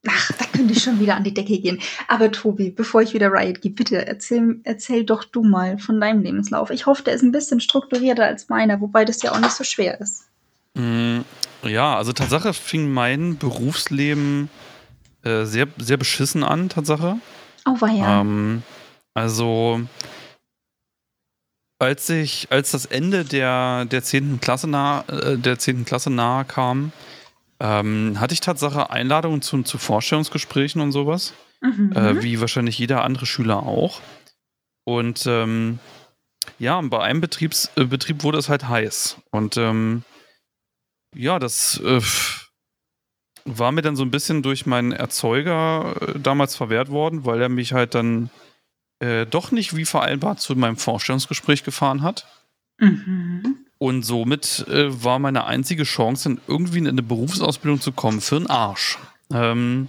[0.08, 1.80] Ach, da könnte ich schon wieder an die Decke gehen.
[2.08, 6.24] Aber Tobi, bevor ich wieder Riot gehe, bitte erzähl, erzähl doch du mal von deinem
[6.24, 6.72] Lebenslauf.
[6.72, 9.64] Ich hoffe, der ist ein bisschen strukturierter als meiner, wobei das ja auch nicht so
[9.64, 10.28] schwer ist.
[10.74, 11.11] Mm,
[11.64, 14.50] ja, also Tatsache fing mein Berufsleben
[15.24, 17.18] äh, sehr, sehr beschissen an, Tatsache.
[17.66, 18.22] Oh, war ja.
[18.22, 18.64] Ähm,
[19.14, 19.82] also,
[21.80, 24.40] als ich, als das Ende der, der 10.
[24.40, 25.86] Klasse nah, äh, der 10.
[25.86, 26.92] Klasse nahe kam,
[27.60, 31.34] ähm, hatte ich Tatsache Einladungen zu, zu Vorstellungsgesprächen und sowas.
[31.62, 31.92] Mhm.
[31.94, 34.02] Äh, wie wahrscheinlich jeder andere Schüler auch.
[34.84, 35.78] Und ähm,
[36.58, 39.18] ja, bei einem Betriebs, äh, Betrieb wurde es halt heiß.
[39.30, 40.04] Und ähm,
[41.16, 42.02] ja, das äh,
[43.46, 47.50] war mir dann so ein bisschen durch meinen Erzeuger äh, damals verwehrt worden, weil er
[47.50, 48.30] mich halt dann
[49.00, 52.28] äh, doch nicht wie vereinbart zu meinem Vorstellungsgespräch gefahren hat.
[52.80, 53.66] Mhm.
[53.78, 58.36] Und somit äh, war meine einzige Chance, dann irgendwie in eine Berufsausbildung zu kommen, für
[58.36, 59.00] einen Arsch.
[59.34, 59.88] Ähm,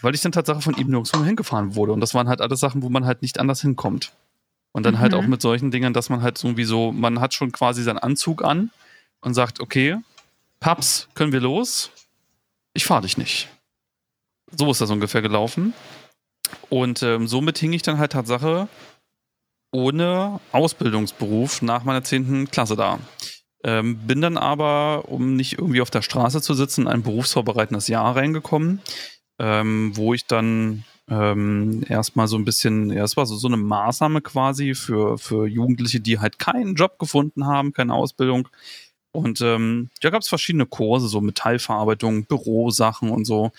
[0.00, 1.92] weil ich dann tatsächlich von ihm nirgendwo hingefahren wurde.
[1.92, 4.12] Und das waren halt alles Sachen, wo man halt nicht anders hinkommt.
[4.72, 5.16] Und dann halt mhm.
[5.16, 7.82] halt auch mit solchen Dingen, dass man halt so wie so, man hat schon quasi
[7.82, 8.70] seinen Anzug an
[9.20, 9.96] und sagt, okay,
[10.60, 11.90] Paps, können wir los?
[12.74, 13.48] Ich fahre dich nicht.
[14.52, 15.72] So ist das ungefähr gelaufen.
[16.68, 18.68] Und ähm, somit hing ich dann halt Tatsache
[19.72, 22.50] ohne Ausbildungsberuf nach meiner 10.
[22.50, 22.98] Klasse da.
[23.62, 27.88] Ähm, bin dann aber, um nicht irgendwie auf der Straße zu sitzen, in ein berufsvorbereitendes
[27.88, 28.80] Jahr reingekommen,
[29.38, 33.58] ähm, wo ich dann ähm, erstmal so ein bisschen, ja, es war so, so eine
[33.58, 38.48] Maßnahme quasi für, für Jugendliche, die halt keinen Job gefunden haben, keine Ausbildung,
[39.12, 43.50] und ähm, da gab es verschiedene Kurse, so Metallverarbeitung, Bürosachen und so.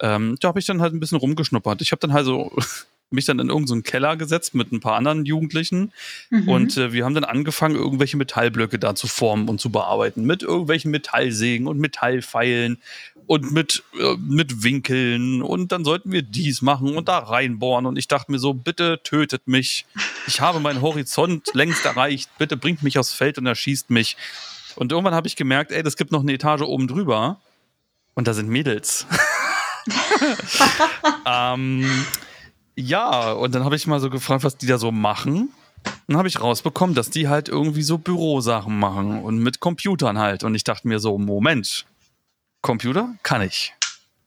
[0.00, 1.82] Ähm, da habe ich dann halt ein bisschen rumgeschnuppert.
[1.82, 2.52] Ich habe dann halt so
[3.10, 5.92] mich dann in irgendeinen so Keller gesetzt mit ein paar anderen Jugendlichen
[6.30, 6.48] mhm.
[6.48, 10.24] und äh, wir haben dann angefangen, irgendwelche Metallblöcke da zu formen und zu bearbeiten.
[10.24, 12.78] Mit irgendwelchen Metallsägen und Metallpfeilen
[13.26, 17.96] und mit, äh, mit Winkeln und dann sollten wir dies machen und da reinbohren und
[17.96, 19.86] ich dachte mir so, bitte tötet mich.
[20.28, 22.30] Ich habe meinen Horizont längst erreicht.
[22.38, 24.16] Bitte bringt mich aufs Feld und erschießt mich.
[24.80, 27.38] Und irgendwann habe ich gemerkt, ey, das gibt noch eine Etage oben drüber
[28.14, 29.06] und da sind Mädels.
[31.26, 32.06] ähm,
[32.76, 35.50] ja, und dann habe ich mal so gefragt, was die da so machen.
[36.06, 40.44] Dann habe ich rausbekommen, dass die halt irgendwie so Bürosachen machen und mit Computern halt.
[40.44, 41.84] Und ich dachte mir so, Moment,
[42.62, 43.74] Computer kann ich.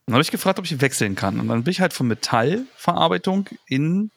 [0.06, 1.40] Dann habe ich gefragt, ob ich wechseln kann.
[1.40, 4.12] Und dann bin ich halt von Metallverarbeitung in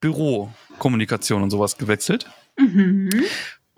[0.00, 2.30] Bürokommunikation und sowas gewechselt.
[2.56, 3.10] Mhm.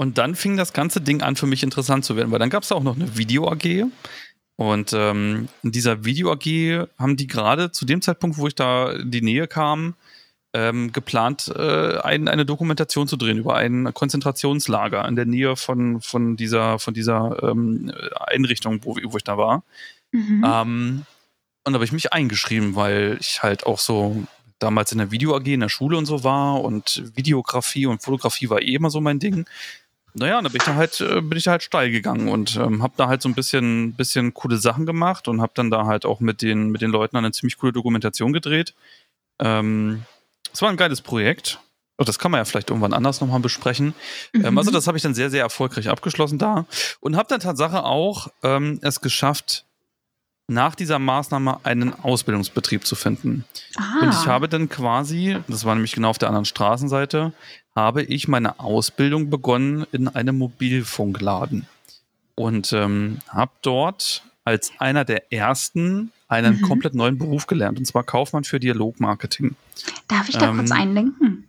[0.01, 2.63] Und dann fing das ganze Ding an für mich interessant zu werden, weil dann gab
[2.63, 3.87] es auch noch eine Video-AG.
[4.55, 9.11] Und ähm, in dieser Video-AG haben die gerade zu dem Zeitpunkt, wo ich da in
[9.11, 9.95] die Nähe kam,
[10.55, 16.01] ähm, geplant, äh, ein, eine Dokumentation zu drehen über ein Konzentrationslager in der Nähe von,
[16.01, 19.65] von dieser, von dieser ähm, Einrichtung, wo, wo ich da war.
[20.13, 20.45] Mhm.
[20.47, 21.07] Ähm,
[21.65, 24.23] und da habe ich mich eingeschrieben, weil ich halt auch so
[24.61, 28.49] damals in der Video AG in der Schule und so war und Videografie und Fotografie
[28.49, 29.45] war eh immer so mein Ding.
[30.19, 32.83] Naja, da bin ich da halt, äh, bin ich da halt steil gegangen und ähm,
[32.83, 36.05] habe da halt so ein bisschen, bisschen coole Sachen gemacht und habe dann da halt
[36.05, 38.75] auch mit den, mit den Leuten eine ziemlich coole Dokumentation gedreht.
[39.39, 40.03] Ähm,
[40.53, 41.61] es war ein geiles Projekt.
[41.99, 43.95] Oh, das kann man ja vielleicht irgendwann anders nochmal besprechen.
[44.33, 44.47] Ähm, mhm.
[44.47, 46.67] Ähm, also das habe ich dann sehr, sehr erfolgreich abgeschlossen da
[47.01, 49.65] und habe dann Tatsache auch ähm, es geschafft,
[50.49, 53.45] nach dieser Maßnahme einen Ausbildungsbetrieb zu finden.
[53.77, 54.01] Aha.
[54.01, 57.33] Und ich habe dann quasi, das war nämlich genau auf der anderen Straßenseite,
[57.79, 61.69] habe ich meine Ausbildung begonnen in einem Mobilfunkladen.
[62.35, 66.63] Und ähm, habe dort als einer der ersten einen mhm.
[66.63, 69.55] komplett neuen Beruf gelernt, und zwar Kaufmann für Dialogmarketing.
[70.09, 71.49] Darf ich da ähm, kurz einlenken?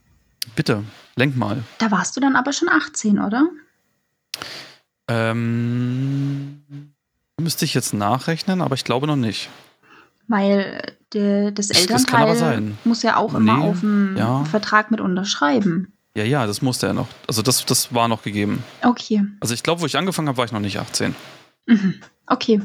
[0.56, 0.84] Bitte,
[1.16, 1.64] lenk mal.
[1.80, 3.50] Da warst du dann aber schon 18, oder?
[5.08, 6.62] Ähm,
[7.42, 9.50] Müsste ich jetzt nachrechnen, aber ich glaube noch nicht.
[10.28, 14.44] Weil de, das Elternteil das muss ja auch immer auf dem ja.
[14.44, 15.94] Vertrag mit unterschreiben.
[16.16, 17.08] Ja, ja, das musste er noch.
[17.28, 18.64] Also das, das war noch gegeben.
[18.84, 19.24] Okay.
[19.40, 21.16] Also ich glaube, wo ich angefangen habe, war ich noch nicht 18.
[21.68, 21.96] Mhm.
[22.26, 22.62] Okay.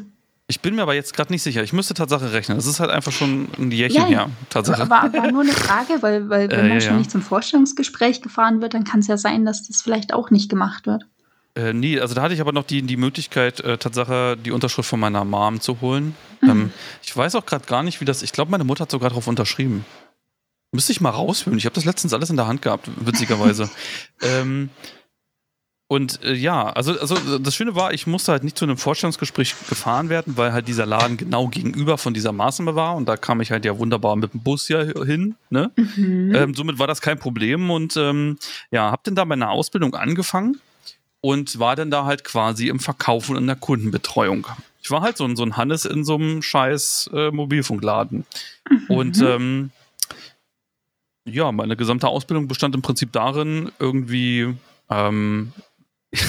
[0.46, 1.62] Ich bin mir aber jetzt gerade nicht sicher.
[1.62, 2.58] Ich müsste Tatsache rechnen.
[2.58, 4.30] Das ist halt einfach schon ein Jährchen ja, her.
[4.50, 4.90] Tatsache.
[4.90, 8.20] War, war nur eine Frage, weil, weil wenn äh, man ja, schon nicht zum Vorstellungsgespräch
[8.20, 11.06] gefahren wird, dann kann es ja sein, dass das vielleicht auch nicht gemacht wird.
[11.54, 14.88] Äh, nee, also da hatte ich aber noch die, die Möglichkeit, äh, Tatsache die Unterschrift
[14.88, 16.14] von meiner Mom zu holen.
[16.40, 16.50] Mhm.
[16.50, 18.22] Ähm, ich weiß auch gerade gar nicht, wie das.
[18.22, 19.86] Ich glaube, meine Mutter hat sogar darauf unterschrieben.
[20.74, 21.56] Müsste ich mal rausführen.
[21.56, 23.70] Ich habe das letztens alles in der Hand gehabt, witzigerweise.
[24.22, 24.70] ähm,
[25.86, 29.54] und äh, ja, also, also das Schöne war, ich musste halt nicht zu einem Vorstellungsgespräch
[29.68, 33.40] gefahren werden, weil halt dieser Laden genau gegenüber von dieser Maßnahme war und da kam
[33.40, 35.36] ich halt ja wunderbar mit dem Bus ja hin.
[35.48, 35.70] Ne?
[35.76, 36.34] Mhm.
[36.34, 38.38] Ähm, somit war das kein Problem und ähm,
[38.72, 40.58] ja, habe dann da meine Ausbildung angefangen
[41.20, 44.48] und war dann da halt quasi im Verkauf und in der Kundenbetreuung.
[44.82, 48.26] Ich war halt so ein, so ein Hannes in so einem scheiß äh, Mobilfunkladen.
[48.68, 48.86] Mhm.
[48.88, 49.70] Und ähm,
[51.24, 54.54] ja, meine gesamte Ausbildung bestand im Prinzip darin, irgendwie
[54.90, 55.52] ähm,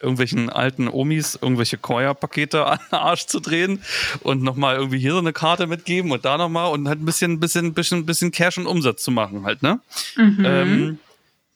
[0.00, 3.82] irgendwelchen alten Omis irgendwelche Koya-Pakete an den Arsch zu drehen
[4.22, 7.40] und nochmal irgendwie hier so eine Karte mitgeben und da nochmal und halt ein bisschen,
[7.40, 9.80] bisschen, bisschen, bisschen Cash und Umsatz zu machen halt, ne?
[10.16, 10.44] Mhm.
[10.44, 10.98] Ähm,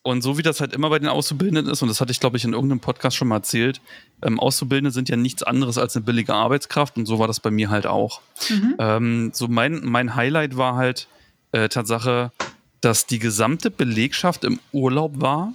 [0.03, 2.37] und so wie das halt immer bei den Auszubildenden ist, und das hatte ich, glaube
[2.37, 3.81] ich, in irgendeinem Podcast schon mal erzählt,
[4.21, 7.51] ähm, Auszubildende sind ja nichts anderes als eine billige Arbeitskraft und so war das bei
[7.51, 8.21] mir halt auch.
[8.51, 8.75] Mhm.
[8.79, 11.09] Ähm, so mein, mein Highlight war halt
[11.55, 12.33] äh, Tatsache,
[12.81, 15.55] dass die gesamte Belegschaft im Urlaub war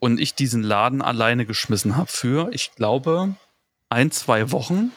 [0.00, 3.36] und ich diesen Laden alleine geschmissen habe für, ich glaube,
[3.88, 4.90] ein, zwei Wochen.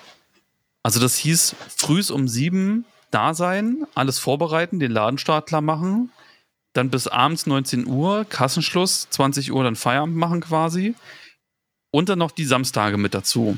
[0.83, 6.11] Also das hieß, frühs um sieben da sein, alles vorbereiten, den Ladenstart klar machen,
[6.73, 10.95] dann bis abends 19 Uhr, Kassenschluss, 20 Uhr dann Feierabend machen quasi.
[11.91, 13.57] Und dann noch die Samstage mit dazu.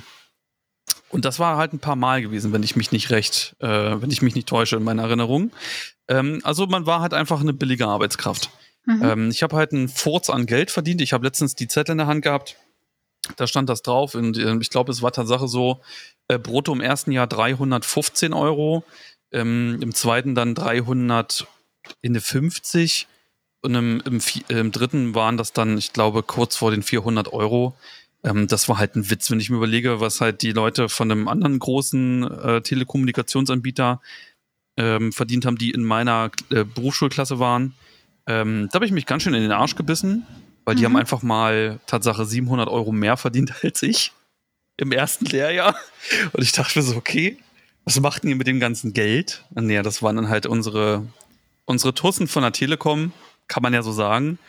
[1.10, 4.12] Und das war halt ein paar Mal gewesen, wenn ich mich nicht recht, äh, wenn
[4.12, 5.51] ich mich nicht täusche in meiner Erinnerung.
[6.08, 8.50] Ähm, also man war halt einfach eine billige Arbeitskraft.
[8.86, 9.04] Mhm.
[9.04, 11.02] Ähm, ich habe halt einen Furz an Geld verdient.
[11.02, 12.56] Ich habe letztens die Zettel in der Hand gehabt.
[13.36, 15.82] Da stand das drauf und äh, ich glaube, es war Tatsache so,
[16.30, 18.86] äh, brutto im ersten Jahr 315 Euro,
[19.32, 21.46] ähm, im zweiten dann 300
[22.02, 23.08] in der 50
[23.62, 27.76] und im, im, im, dritten waren das dann, ich glaube, kurz vor den 400 Euro.
[28.24, 31.12] Ähm, das war halt ein Witz, wenn ich mir überlege, was halt die Leute von
[31.12, 34.02] einem anderen großen äh, Telekommunikationsanbieter
[34.78, 37.74] ähm, verdient haben, die in meiner äh, Berufsschulklasse waren.
[38.28, 40.26] Ähm, da habe ich mich ganz schön in den Arsch gebissen,
[40.66, 40.86] weil die mhm.
[40.86, 44.13] haben einfach mal Tatsache 700 Euro mehr verdient als ich
[44.78, 45.76] im ersten Lehrjahr.
[46.34, 47.38] Und ich dachte mir so, okay,
[47.84, 49.44] was machten ihr mit dem ganzen Geld?
[49.56, 51.08] Und nee, das waren dann halt unsere
[51.68, 53.12] unsere Tussen von der Telekom,
[53.48, 54.40] kann man ja so sagen,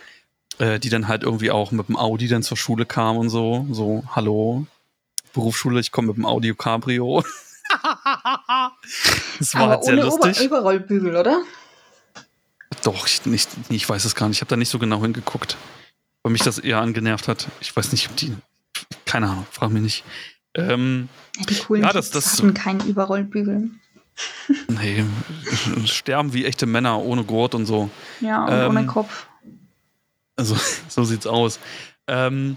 [0.58, 3.66] äh, die dann halt irgendwie auch mit dem Audi dann zur Schule kam und so.
[3.70, 4.66] So, hallo,
[5.34, 7.22] Berufsschule, ich komme mit dem Audi Cabrio.
[9.38, 10.40] Das war Aber halt sehr ohne lustig.
[10.40, 11.42] Überrollbügel, oder?
[12.82, 14.38] Doch, ich, nicht, ich weiß es gar nicht.
[14.38, 15.56] Ich habe da nicht so genau hingeguckt,
[16.22, 17.48] weil mich das eher angenervt hat.
[17.60, 18.34] Ich weiß nicht, ob die.
[19.04, 20.04] Keine Ahnung, frag mich nicht.
[20.54, 23.70] Ähm, ja, die coolen ja, das, das, hatten keinen Überrollbügel.
[24.66, 25.04] Nee,
[25.84, 27.88] sterben wie echte Männer ohne Gurt und so.
[28.20, 29.28] Ja, und ähm, ohne Kopf.
[30.34, 30.56] Also,
[30.88, 31.60] so sieht's aus.
[32.08, 32.56] Ähm,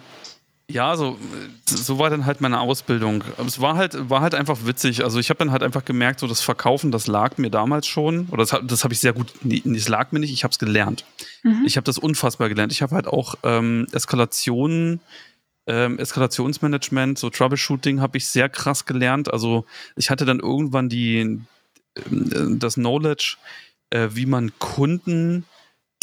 [0.71, 1.17] ja, so,
[1.65, 3.23] so war dann halt meine Ausbildung.
[3.45, 5.03] Es war halt, war halt einfach witzig.
[5.03, 8.27] Also ich habe dann halt einfach gemerkt, so das Verkaufen, das lag mir damals schon.
[8.31, 10.59] Oder das, das habe ich sehr gut, nee, es lag mir nicht, ich habe es
[10.59, 11.05] gelernt.
[11.43, 11.63] Mhm.
[11.65, 12.71] Ich habe das unfassbar gelernt.
[12.71, 15.01] Ich habe halt auch ähm, Eskalationen
[15.67, 19.31] ähm, Eskalationsmanagement, so Troubleshooting habe ich sehr krass gelernt.
[19.31, 21.39] Also ich hatte dann irgendwann die,
[21.95, 23.37] ähm, das Knowledge,
[23.91, 25.45] äh, wie man Kunden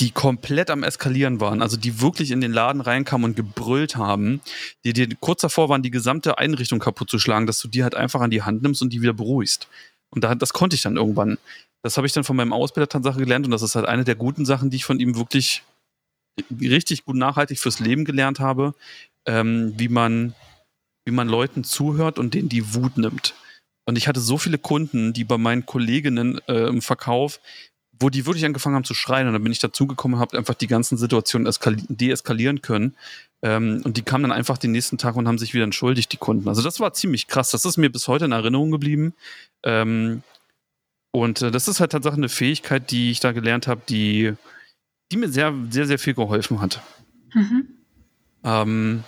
[0.00, 4.40] die komplett am Eskalieren waren, also die wirklich in den Laden reinkamen und gebrüllt haben,
[4.84, 7.96] die dir kurz davor waren, die gesamte Einrichtung kaputt zu schlagen, dass du die halt
[7.96, 9.66] einfach an die Hand nimmst und die wieder beruhigst.
[10.10, 11.38] Und da, das konnte ich dann irgendwann.
[11.82, 14.14] Das habe ich dann von meinem Ausbilder Tatsache gelernt und das ist halt eine der
[14.14, 15.62] guten Sachen, die ich von ihm wirklich
[16.60, 18.74] richtig gut nachhaltig fürs Leben gelernt habe,
[19.26, 20.34] ähm, wie man,
[21.04, 23.34] wie man Leuten zuhört und denen die Wut nimmt.
[23.84, 27.40] Und ich hatte so viele Kunden, die bei meinen Kolleginnen äh, im Verkauf
[28.00, 30.54] wo die wirklich angefangen haben zu schreien und dann bin ich dazugekommen und habe einfach
[30.54, 31.52] die ganzen Situationen
[31.88, 32.94] deeskalieren können.
[33.42, 36.16] Ähm, und die kamen dann einfach den nächsten Tag und haben sich wieder entschuldigt, die
[36.16, 36.48] Kunden.
[36.48, 37.50] Also das war ziemlich krass.
[37.50, 39.14] Das ist mir bis heute in Erinnerung geblieben.
[39.62, 40.22] Ähm,
[41.10, 44.34] und äh, das ist halt tatsächlich eine Fähigkeit, die ich da gelernt habe, die,
[45.10, 46.82] die mir sehr, sehr, sehr viel geholfen hat.
[47.34, 47.68] Mhm.
[48.44, 49.04] Ähm,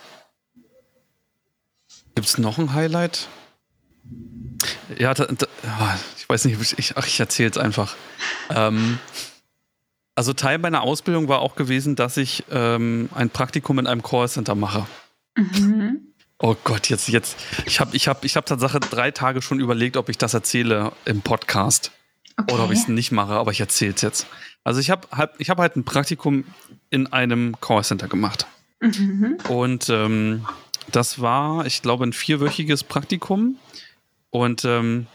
[2.14, 3.28] Gibt es noch ein Highlight?
[4.98, 5.46] Ja, da, da,
[6.16, 7.96] ich weiß nicht, ich, ach, ich erzähle es einfach.
[8.48, 8.98] Ähm,
[10.14, 14.54] also Teil meiner Ausbildung war auch gewesen, dass ich ähm, ein Praktikum in einem Callcenter
[14.54, 14.86] mache.
[15.36, 16.00] Mhm.
[16.38, 17.36] Oh Gott, jetzt, jetzt.
[17.66, 20.92] Ich habe ich hab, ich hab Tatsache drei Tage schon überlegt, ob ich das erzähle
[21.04, 21.92] im Podcast.
[22.36, 22.54] Okay.
[22.54, 24.26] Oder ob ich es nicht mache, aber ich erzähle es jetzt.
[24.64, 26.44] Also ich habe halt, ich hab halt ein Praktikum
[26.88, 28.46] in einem Callcenter gemacht.
[28.80, 29.36] Mhm.
[29.48, 30.46] Und ähm,
[30.90, 33.56] das war, ich glaube, ein vierwöchiges Praktikum.
[34.30, 35.06] Und ähm,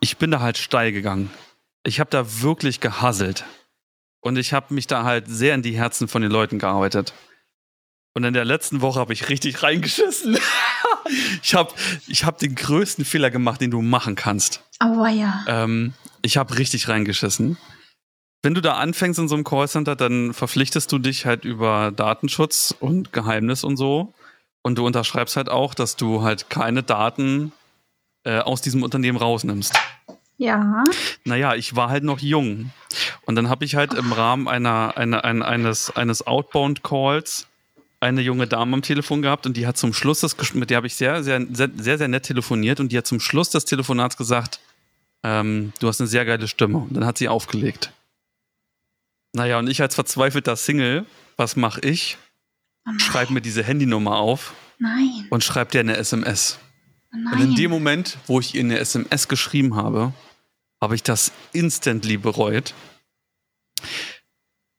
[0.00, 1.30] ich bin da halt steil gegangen.
[1.84, 3.44] Ich habe da wirklich gehasselt.
[4.22, 7.14] Und ich habe mich da halt sehr in die Herzen von den Leuten gearbeitet.
[8.14, 10.36] Und in der letzten Woche habe ich richtig reingeschissen.
[11.42, 11.72] ich habe
[12.06, 14.64] ich hab den größten Fehler gemacht, den du machen kannst.
[14.78, 15.44] Aber ja.
[15.46, 17.56] Ähm, ich habe richtig reingeschissen.
[18.42, 22.74] Wenn du da anfängst in so einem Callcenter, dann verpflichtest du dich halt über Datenschutz
[22.78, 24.14] und Geheimnis und so.
[24.62, 27.52] Und du unterschreibst halt auch, dass du halt keine Daten
[28.24, 29.74] äh, aus diesem Unternehmen rausnimmst.
[30.36, 30.84] Ja.
[31.24, 32.72] Naja, ich war halt noch jung.
[33.26, 37.46] Und dann habe ich halt im Rahmen einer, einer, einer, eines, eines Outbound-Calls
[38.00, 40.86] eine junge Dame am Telefon gehabt und die hat zum Schluss des mit der habe
[40.86, 44.16] ich sehr, sehr, sehr, sehr, sehr nett telefoniert und die hat zum Schluss des Telefonats
[44.16, 44.60] gesagt,
[45.22, 46.78] ähm, du hast eine sehr geile Stimme.
[46.78, 47.92] Und dann hat sie aufgelegt.
[49.34, 51.04] Naja, und ich als verzweifelter Single,
[51.36, 52.16] was mache ich?
[52.88, 54.54] Oh schreib mir diese Handynummer auf.
[54.78, 55.26] Nein.
[55.28, 56.58] Und schreib dir eine SMS.
[57.12, 57.34] Nein.
[57.34, 60.12] Und in dem Moment, wo ich ihr eine SMS geschrieben habe,
[60.80, 62.74] habe ich das instantly bereut.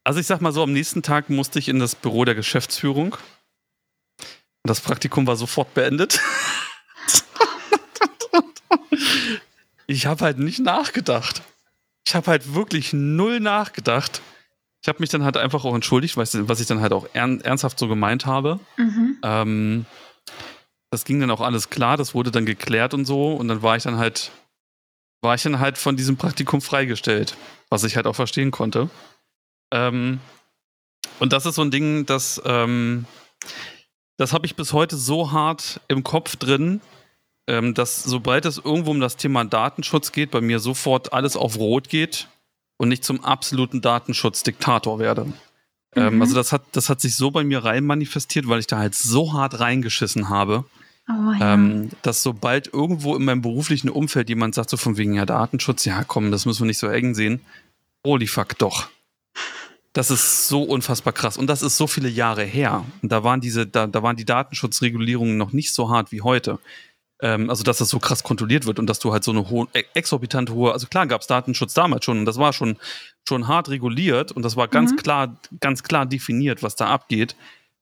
[0.04, 3.16] Also ich sag mal so, am nächsten Tag musste ich in das Büro der Geschäftsführung.
[4.64, 6.20] Und das Praktikum war sofort beendet.
[9.88, 11.42] ich habe halt nicht nachgedacht.
[12.06, 14.22] Ich habe halt wirklich null nachgedacht.
[14.82, 17.88] Ich habe mich dann halt einfach auch entschuldigt, was ich dann halt auch ernsthaft so
[17.88, 18.60] gemeint habe.
[18.78, 19.18] Mhm.
[19.22, 19.86] Ähm,
[20.92, 23.34] das ging dann auch alles klar, das wurde dann geklärt und so.
[23.34, 24.32] Und dann war ich dann halt,
[25.22, 27.38] war ich dann halt von diesem Praktikum freigestellt,
[27.70, 28.90] was ich halt auch verstehen konnte.
[29.72, 30.20] Ähm,
[31.20, 33.06] und das ist so ein Ding, das, ähm,
[34.18, 36.82] das habe ich bis heute so hart im Kopf drin,
[37.48, 41.58] ähm, dass sobald es irgendwo um das Thema Datenschutz geht, bei mir sofort alles auf
[41.58, 42.28] Rot geht
[42.78, 45.32] und ich zum absoluten Datenschutzdiktator werde.
[45.96, 46.22] Ähm, mhm.
[46.22, 48.96] also das hat, das hat sich so bei mir rein manifestiert, weil ich da halt
[48.96, 50.66] so hart reingeschissen habe
[51.12, 51.54] Oh, ja.
[51.54, 55.86] ähm, dass sobald irgendwo in meinem beruflichen Umfeld jemand sagt, so von wegen ja Datenschutz,
[55.86, 57.42] ja komm, das müssen wir nicht so eng sehen.
[58.06, 58.88] Holy fuck, doch.
[59.94, 61.38] Das ist so unfassbar krass.
[61.38, 62.86] Und das ist so viele Jahre her.
[63.02, 66.60] Und da waren diese, da, da waren die Datenschutzregulierungen noch nicht so hart wie heute.
[67.22, 69.68] Ähm, also, dass das so krass kontrolliert wird und dass du halt so eine hohe,
[69.94, 72.78] exorbitant hohe, also klar gab es Datenschutz damals schon und das war schon,
[73.28, 74.96] schon hart reguliert und das war ganz mhm.
[74.96, 77.36] klar, ganz klar definiert, was da abgeht.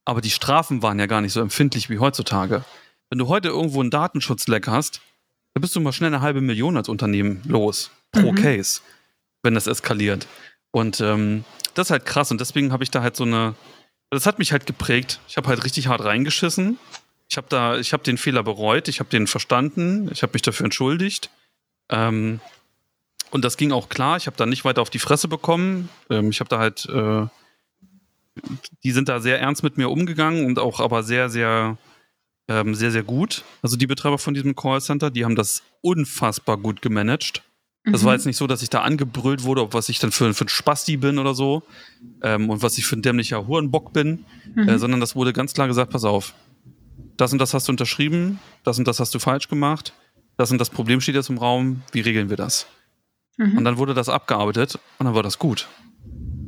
[0.03, 2.63] Aber die Strafen waren ja gar nicht so empfindlich wie heutzutage.
[3.09, 5.01] Wenn du heute irgendwo einen Datenschutzleck hast,
[5.53, 8.35] dann bist du mal schnell eine halbe Million als Unternehmen los pro mhm.
[8.35, 8.81] Case,
[9.41, 10.27] wenn das eskaliert.
[10.71, 11.43] Und ähm,
[11.73, 13.55] das ist halt krass und deswegen habe ich da halt so eine,
[14.11, 15.19] das hat mich halt geprägt.
[15.27, 16.77] Ich habe halt richtig hart reingeschissen.
[17.29, 20.41] Ich habe da, ich habe den Fehler bereut, ich habe den verstanden, ich habe mich
[20.41, 21.29] dafür entschuldigt.
[21.89, 22.39] Ähm,
[23.31, 24.17] und das ging auch klar.
[24.17, 25.89] Ich habe da nicht weiter auf die Fresse bekommen.
[26.09, 27.27] Ähm, ich habe da halt, äh,
[28.83, 31.77] die sind da sehr ernst mit mir umgegangen und auch aber sehr, sehr
[32.49, 33.43] ähm, sehr, sehr gut.
[33.61, 37.43] Also die Betreiber von diesem Callcenter, die haben das unfassbar gut gemanagt.
[37.85, 38.17] Das war mhm.
[38.17, 40.49] jetzt nicht so, dass ich da angebrüllt wurde, ob was ich dann für, für ein
[40.49, 41.63] Spasti bin oder so
[42.21, 44.67] ähm, und was ich für ein dämlicher Hurenbock bin, mhm.
[44.67, 46.33] äh, sondern das wurde ganz klar gesagt, pass auf,
[47.15, 49.93] das und das hast du unterschrieben, das und das hast du falsch gemacht,
[50.35, 52.67] das und das Problem steht jetzt im Raum, wie regeln wir das?
[53.37, 53.59] Mhm.
[53.59, 55.67] Und dann wurde das abgearbeitet und dann war das gut.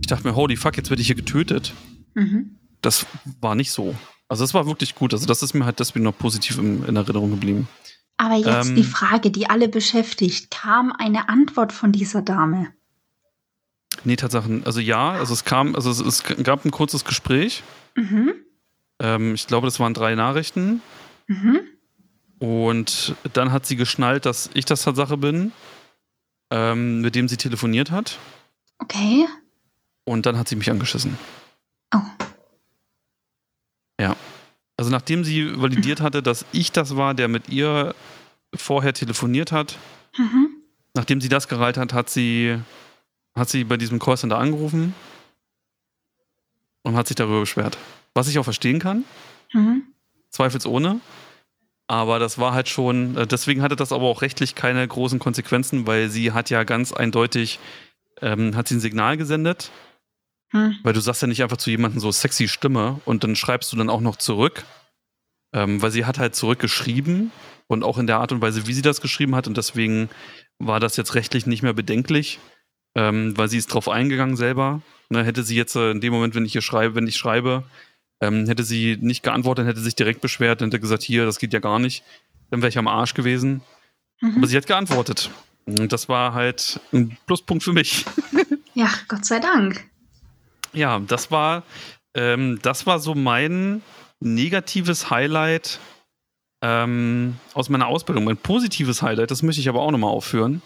[0.01, 1.73] Ich dachte mir, holy fuck, jetzt werde ich hier getötet.
[2.13, 2.57] Mhm.
[2.81, 3.05] Das
[3.39, 3.95] war nicht so.
[4.31, 5.13] Also das war wirklich gut.
[5.13, 7.67] Also das ist mir halt deswegen noch positiv in, in Erinnerung geblieben.
[8.15, 10.49] Aber jetzt ähm, die Frage, die alle beschäftigt.
[10.49, 12.69] Kam eine Antwort von dieser Dame?
[14.05, 14.65] Nee, Tatsachen.
[14.65, 17.61] Also ja, also es kam, also es, es gab ein kurzes Gespräch.
[17.95, 18.33] Mhm.
[18.99, 20.81] Ähm, ich glaube, das waren drei Nachrichten.
[21.27, 21.59] Mhm.
[22.39, 25.51] Und dann hat sie geschnallt, dass ich das Tatsache bin,
[26.51, 28.17] ähm, mit dem sie telefoniert hat.
[28.77, 29.27] Okay.
[30.05, 31.17] Und dann hat sie mich angeschissen.
[31.93, 31.99] Oh.
[34.01, 34.15] Ja.
[34.77, 37.93] Also nachdem sie validiert hatte, dass ich das war, der mit ihr
[38.53, 39.77] vorher telefoniert hat,
[40.17, 40.49] mhm.
[40.95, 42.57] nachdem sie das gereiht hat, hat sie,
[43.35, 44.95] hat sie bei diesem Callcenter angerufen
[46.81, 47.77] und hat sich darüber beschwert.
[48.15, 49.05] Was ich auch verstehen kann.
[49.53, 49.83] Mhm.
[50.31, 50.99] Zweifelsohne.
[51.85, 55.85] Aber das war halt schon, äh, deswegen hatte das aber auch rechtlich keine großen Konsequenzen,
[55.85, 57.59] weil sie hat ja ganz eindeutig,
[58.21, 59.69] ähm, hat sie ein Signal gesendet.
[60.51, 60.77] Hm.
[60.83, 63.77] Weil du sagst ja nicht einfach zu jemandem so sexy Stimme und dann schreibst du
[63.77, 64.65] dann auch noch zurück.
[65.53, 67.31] Ähm, weil sie hat halt zurückgeschrieben
[67.67, 70.09] und auch in der Art und Weise, wie sie das geschrieben hat und deswegen
[70.59, 72.39] war das jetzt rechtlich nicht mehr bedenklich,
[72.95, 74.81] ähm, weil sie ist drauf eingegangen selber.
[75.09, 77.65] Ne, hätte sie jetzt äh, in dem Moment, wenn ich hier schreibe, wenn ich schreibe,
[78.21, 81.59] ähm, hätte sie nicht geantwortet, hätte sich direkt beschwert, hätte gesagt, hier, das geht ja
[81.59, 82.03] gar nicht,
[82.49, 83.61] dann wäre ich am Arsch gewesen.
[84.21, 84.37] Mhm.
[84.37, 85.31] Aber sie hat geantwortet.
[85.65, 88.05] Und das war halt ein Pluspunkt für mich.
[88.73, 89.83] Ja, Gott sei Dank.
[90.73, 91.63] Ja, das war,
[92.15, 93.81] ähm, das war so mein
[94.19, 95.79] negatives Highlight
[96.61, 98.23] ähm, aus meiner Ausbildung.
[98.23, 100.61] Mein positives Highlight, das möchte ich aber auch nochmal aufführen.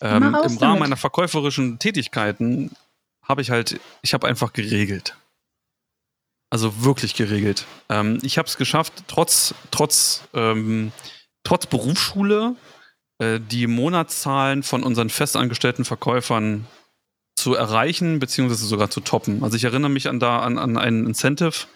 [0.00, 0.80] Ähm, Im Rahmen damit.
[0.80, 2.70] meiner verkäuferischen Tätigkeiten
[3.22, 5.16] habe ich halt, ich habe einfach geregelt.
[6.50, 7.66] Also wirklich geregelt.
[7.88, 10.92] Ähm, ich habe es geschafft, trotz, trotz, ähm,
[11.42, 12.54] trotz Berufsschule
[13.18, 16.66] äh, die Monatszahlen von unseren festangestellten Verkäufern
[17.36, 19.42] zu erreichen, beziehungsweise sogar zu toppen.
[19.42, 21.66] Also ich erinnere mich an da an, an ein Incentive,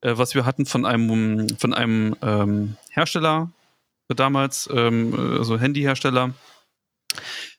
[0.00, 3.50] äh, was wir hatten von einem, von einem ähm, Hersteller
[4.08, 6.34] damals, ähm, also Handyhersteller.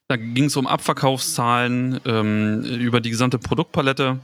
[0.07, 4.19] Da ging es um Abverkaufszahlen ähm, über die gesamte Produktpalette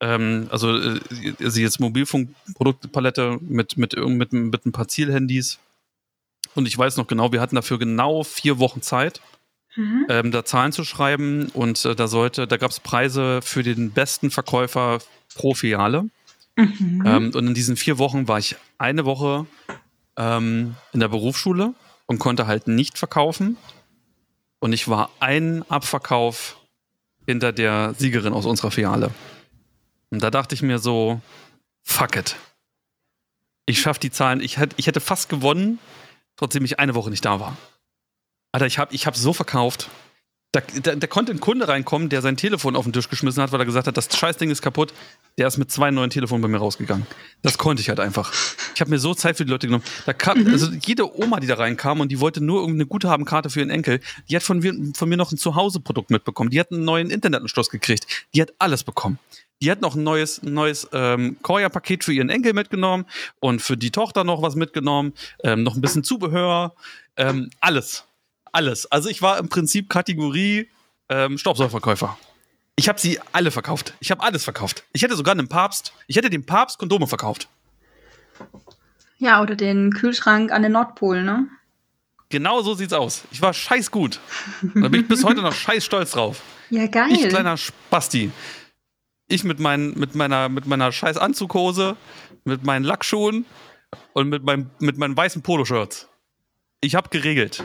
[0.00, 1.00] ähm, also äh,
[1.38, 5.58] sie jetzt Mobilfunkproduktpalette mit, mit, mit, mit ein paar Zielhandys.
[6.54, 9.20] Und ich weiß noch genau, wir hatten dafür genau vier Wochen Zeit,
[9.80, 10.06] mhm.
[10.08, 11.48] ähm, da Zahlen zu schreiben.
[11.54, 14.98] Und äh, da sollte, da gab es Preise für den besten Verkäufer
[15.34, 16.08] pro Filiale.
[16.56, 17.02] Mhm.
[17.06, 19.46] Ähm, und in diesen vier Wochen war ich eine Woche
[20.16, 21.74] ähm, in der Berufsschule
[22.06, 23.56] und konnte halt nicht verkaufen.
[24.58, 26.58] Und ich war ein Abverkauf
[27.26, 29.10] hinter der Siegerin aus unserer Filiale.
[30.10, 31.20] Und da dachte ich mir so,
[31.82, 32.36] fuck it.
[33.66, 34.40] Ich schaffe die Zahlen.
[34.40, 35.78] Ich, ich hätte fast gewonnen,
[36.36, 37.56] trotzdem ich eine Woche nicht da war.
[38.52, 39.88] Alter, ich habe ich hab so verkauft.
[40.52, 43.52] Da, da, da, konnte ein Kunde reinkommen, der sein Telefon auf den Tisch geschmissen hat,
[43.52, 44.92] weil er gesagt hat, das Scheißding ist kaputt.
[45.38, 47.06] Der ist mit zwei neuen Telefonen bei mir rausgegangen.
[47.42, 48.32] Das konnte ich halt einfach.
[48.74, 49.84] Ich habe mir so Zeit für die Leute genommen.
[50.06, 50.48] Da kam, mhm.
[50.48, 54.00] also jede Oma, die da reinkam und die wollte nur irgendeine Guthabenkarte für ihren Enkel,
[54.28, 56.50] die hat von mir, von mir noch ein Zuhause-Produkt mitbekommen.
[56.50, 58.08] Die hat einen neuen Internetanschluss gekriegt.
[58.34, 59.20] Die hat alles bekommen.
[59.62, 63.04] Die hat noch ein neues, neues ähm, Koya-Paket für ihren Enkel mitgenommen
[63.38, 65.12] und für die Tochter noch was mitgenommen,
[65.44, 66.74] ähm, noch ein bisschen Zubehör,
[67.16, 68.04] ähm, alles.
[68.52, 68.86] Alles.
[68.86, 70.68] Also ich war im Prinzip Kategorie
[71.08, 72.18] ähm, Staubsaugerverkäufer.
[72.76, 73.94] Ich habe sie alle verkauft.
[74.00, 74.84] Ich habe alles verkauft.
[74.92, 77.48] Ich hätte sogar einen Papst, ich hätte dem Papst Kondome verkauft.
[79.18, 81.46] Ja, oder den Kühlschrank an den Nordpol, ne?
[82.30, 83.24] Genau so sieht's aus.
[83.32, 84.20] Ich war scheiß gut.
[84.62, 86.40] Da bin ich bis heute noch scheiß stolz drauf.
[86.70, 87.10] Ja, geil.
[87.10, 88.30] Ich kleiner Spasti.
[89.26, 91.96] Ich mit, mein, mit, meiner, mit meiner scheiß Anzughose,
[92.44, 93.44] mit meinen Lackschuhen
[94.12, 96.08] und mit, meinem, mit meinen weißen Poloshirts.
[96.80, 97.64] Ich habe geregelt.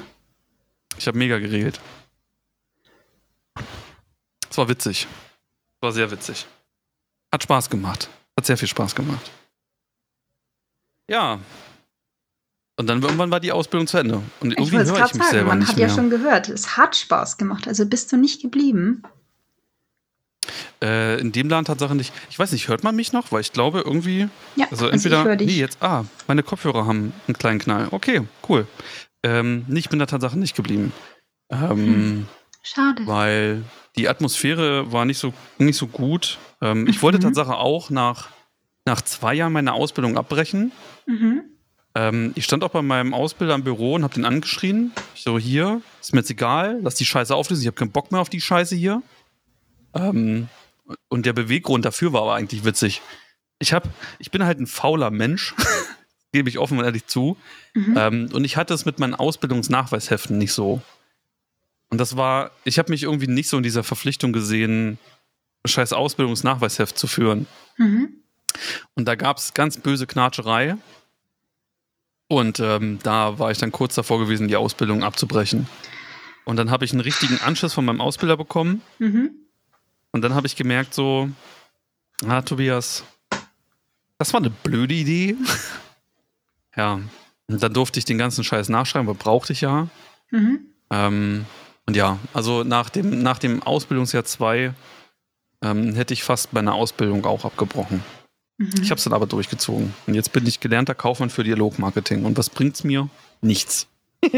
[0.98, 1.80] Ich habe mega geregelt.
[4.50, 5.08] Es war witzig.
[5.76, 6.46] Es war sehr witzig.
[7.34, 8.10] Hat Spaß gemacht.
[8.38, 9.32] Hat sehr viel Spaß gemacht.
[11.10, 11.40] Ja.
[12.78, 14.22] Und dann irgendwann war die Ausbildung zu Ende.
[14.40, 15.88] Und irgendwie höre ich mich sagen, selber man nicht hat mehr.
[15.88, 17.68] ja schon gehört, es hat Spaß gemacht.
[17.68, 19.04] Also bist du nicht geblieben?
[20.82, 22.14] Äh, in dem Laden Tatsache nicht.
[22.30, 23.32] Ich weiß nicht, hört man mich noch?
[23.32, 24.28] Weil ich glaube irgendwie.
[24.56, 25.26] Ja, also entweder.
[25.26, 25.82] Also nee, jetzt.
[25.82, 27.88] Ah, meine Kopfhörer haben einen kleinen Knall.
[27.92, 28.68] Okay, cool.
[29.26, 30.94] Ähm, ich bin da Tatsache nicht geblieben.
[31.50, 32.28] Ähm, hm.
[32.62, 33.08] Schade.
[33.08, 33.64] Weil
[33.96, 36.38] die Atmosphäre war nicht so, nicht so gut.
[36.62, 37.24] Ähm, ich wollte mhm.
[37.24, 38.30] Tatsache auch nach,
[38.86, 40.72] nach zwei Jahren meine Ausbildung abbrechen.
[41.08, 41.44] Mhm.
[41.96, 44.92] Ähm, ich stand auch bei meinem Ausbilder im Büro und habe den angeschrien.
[45.16, 48.12] Ich so, hier, ist mir jetzt egal, lass die Scheiße auflösen, ich habe keinen Bock
[48.12, 49.02] mehr auf die Scheiße hier.
[49.96, 50.50] Ähm,
[51.10, 53.02] und der Beweggrund dafür war aber eigentlich witzig.
[53.58, 55.56] Ich hab, ich bin halt ein fauler Mensch,
[56.36, 57.38] gebe ich offen und ehrlich zu.
[57.74, 57.96] Mhm.
[57.98, 60.82] Ähm, und ich hatte es mit meinen Ausbildungsnachweisheften nicht so.
[61.90, 65.00] Und das war, ich habe mich irgendwie nicht so in dieser Verpflichtung gesehen,
[65.66, 67.48] scheiß Ausbildungsnachweisheft zu führen.
[67.78, 68.10] Mhm.
[68.96, 70.76] Und da gab es ganz böse Knatscherei.
[72.28, 75.68] Und ähm, da war ich dann kurz davor gewesen, die Ausbildung abzubrechen.
[76.44, 78.82] Und dann habe ich einen richtigen Anschluss von meinem Ausbilder bekommen.
[79.00, 79.32] Mhm
[80.12, 81.30] Und dann habe ich gemerkt, so,
[82.28, 83.04] ah, Tobias,
[84.18, 85.36] das war eine blöde Idee.
[86.76, 87.00] Ja.
[87.48, 89.88] Und dann durfte ich den ganzen Scheiß nachschreiben, weil brauchte ich ja.
[90.32, 90.60] Mhm.
[90.90, 91.46] Ähm,
[91.86, 94.74] und ja, also nach dem, nach dem Ausbildungsjahr 2
[95.62, 98.04] ähm, hätte ich fast meine Ausbildung auch abgebrochen.
[98.58, 98.74] Mhm.
[98.82, 99.94] Ich habe es dann aber durchgezogen.
[100.08, 102.26] Und jetzt bin ich gelernter Kaufmann für Dialogmarketing.
[102.26, 103.10] Und was bringt's mir?
[103.42, 103.88] Nichts.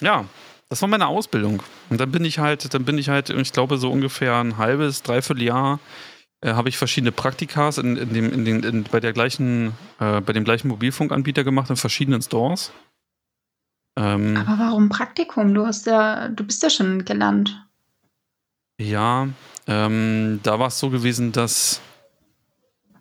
[0.00, 0.24] ja,
[0.68, 1.62] das war meine Ausbildung.
[1.88, 5.02] Und dann bin ich halt, dann bin ich halt, ich glaube, so ungefähr ein halbes,
[5.02, 5.80] dreiviertel Jahr
[6.40, 10.20] äh, habe ich verschiedene Praktikas in, in dem, in den, in, bei der gleichen, äh,
[10.20, 12.72] bei dem gleichen Mobilfunkanbieter gemacht in verschiedenen Stores.
[13.96, 15.54] Ähm, Aber warum Praktikum?
[15.54, 17.64] Du hast ja, du bist ja schon gelernt.
[18.80, 19.28] Ja,
[19.66, 21.80] ähm, da war es so gewesen, dass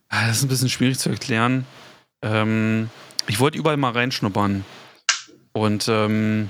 [0.10, 1.66] ah, das ist ein bisschen schwierig zu erklären.
[2.24, 2.90] Ähm,
[3.28, 4.66] ich wollte überall mal reinschnuppern.
[5.52, 6.50] Und ähm,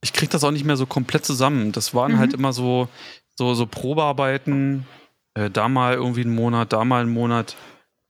[0.00, 1.72] ich krieg das auch nicht mehr so komplett zusammen.
[1.72, 2.18] Das waren mhm.
[2.18, 2.88] halt immer so,
[3.36, 4.86] so, so Probearbeiten,
[5.34, 7.56] äh, da mal irgendwie einen Monat, da mal einen Monat,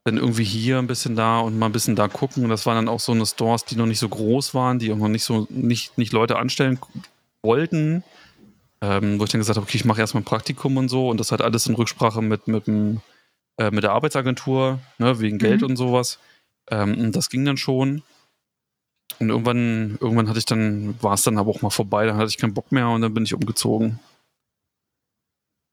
[0.04, 2.44] dann irgendwie hier ein bisschen da und mal ein bisschen da gucken.
[2.44, 4.92] Und das waren dann auch so eine Stores, die noch nicht so groß waren, die
[4.92, 6.78] auch noch nicht so, nicht, nicht Leute anstellen
[7.42, 8.04] wollten.
[8.82, 11.18] Ähm, wo ich dann gesagt habe, okay, ich mache erstmal ein Praktikum und so und
[11.18, 13.00] das hat alles in Rücksprache mit, mit, dem,
[13.56, 15.68] äh, mit der Arbeitsagentur, ne, wegen Geld mhm.
[15.68, 16.18] und sowas.
[16.70, 18.02] Ähm, und das ging dann schon.
[19.20, 22.28] Und irgendwann, irgendwann hatte ich dann, war es dann aber auch mal vorbei, dann hatte
[22.28, 24.00] ich keinen Bock mehr und dann bin ich umgezogen.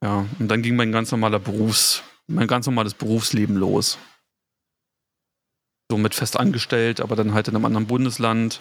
[0.03, 3.97] Ja, und dann ging mein ganz normaler Berufs, mein ganz normales Berufsleben los.
[5.89, 8.59] So mit fest angestellt, aber dann halt in einem anderen Bundesland.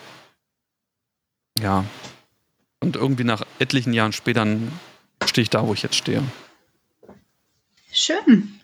[1.59, 1.85] Ja.
[2.81, 4.47] Und irgendwie nach etlichen Jahren später
[5.27, 6.23] stehe ich da, wo ich jetzt stehe.
[7.93, 8.61] Schön.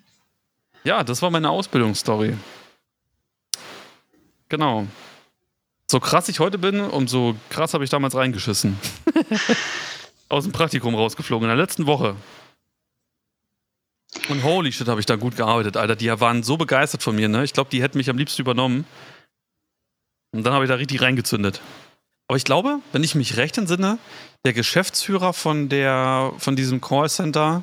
[0.84, 2.36] Ja, das war meine Ausbildungsstory.
[4.48, 4.86] Genau.
[5.90, 8.78] So krass ich heute bin, umso krass habe ich damals reingeschissen.
[10.28, 12.16] Aus dem Praktikum rausgeflogen in der letzten Woche.
[14.28, 15.96] Und holy shit, habe ich da gut gearbeitet, Alter.
[15.96, 17.44] Die waren so begeistert von mir, ne?
[17.44, 18.84] Ich glaube, die hätten mich am liebsten übernommen.
[20.32, 21.60] Und dann habe ich da richtig reingezündet.
[22.28, 23.98] Aber ich glaube, wenn ich mich recht entsinne,
[24.44, 27.62] der Geschäftsführer von, der, von diesem Callcenter,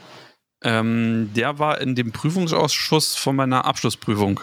[0.63, 4.39] ähm, der war in dem Prüfungsausschuss von meiner Abschlussprüfung.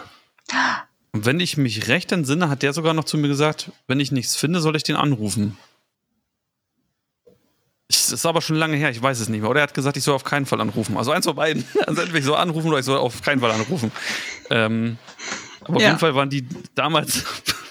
[1.13, 4.11] Und wenn ich mich recht entsinne, hat der sogar noch zu mir gesagt, wenn ich
[4.11, 5.57] nichts finde, soll ich den anrufen.
[7.97, 9.49] Das ist aber schon lange her, ich weiß es nicht mehr.
[9.49, 10.97] Oder er hat gesagt, ich soll auf keinen Fall anrufen.
[10.97, 11.65] Also eins von beiden.
[11.87, 13.91] Also entweder ich soll anrufen oder ich soll auf keinen Fall anrufen.
[14.49, 14.97] Ähm,
[15.61, 15.87] aber auf ja.
[15.89, 17.23] jeden Fall waren die damals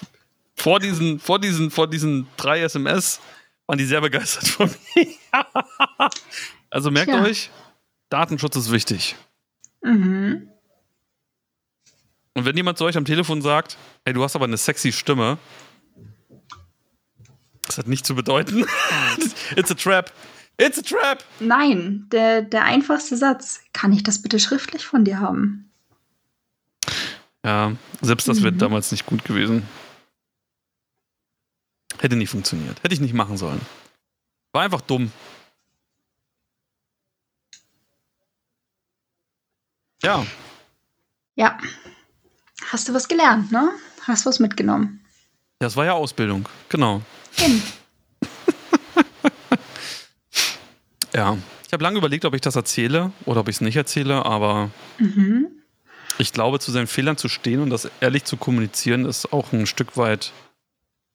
[0.55, 3.19] vor diesen, vor diesen, vor diesen drei SMS
[3.67, 5.07] waren die sehr begeistert von mir.
[6.69, 7.23] also merkt Tja.
[7.23, 7.49] euch,
[8.09, 9.15] Datenschutz ist wichtig.
[9.81, 10.49] Mhm.
[12.33, 15.37] Und wenn jemand zu euch am Telefon sagt, hey, du hast aber eine sexy Stimme,
[17.71, 18.65] das hat nicht zu bedeuten.
[19.55, 20.11] It's a trap.
[20.57, 21.23] It's a trap.
[21.39, 23.61] Nein, der, der einfachste Satz.
[23.71, 25.71] Kann ich das bitte schriftlich von dir haben?
[27.45, 28.43] Ja, selbst das mhm.
[28.43, 29.63] wird damals nicht gut gewesen.
[31.99, 32.83] Hätte nicht funktioniert.
[32.83, 33.61] Hätte ich nicht machen sollen.
[34.51, 35.11] War einfach dumm.
[40.03, 40.25] Ja.
[41.35, 41.57] Ja.
[42.67, 43.71] Hast du was gelernt, ne?
[44.01, 44.99] Hast was mitgenommen.
[45.59, 47.01] Das war ja Ausbildung, genau.
[47.37, 47.61] Eben.
[51.13, 54.25] ja, ich habe lange überlegt, ob ich das erzähle oder ob ich es nicht erzähle,
[54.25, 55.47] aber mhm.
[56.17, 59.65] ich glaube, zu seinen Fehlern zu stehen und das ehrlich zu kommunizieren, ist auch ein
[59.65, 60.33] Stück weit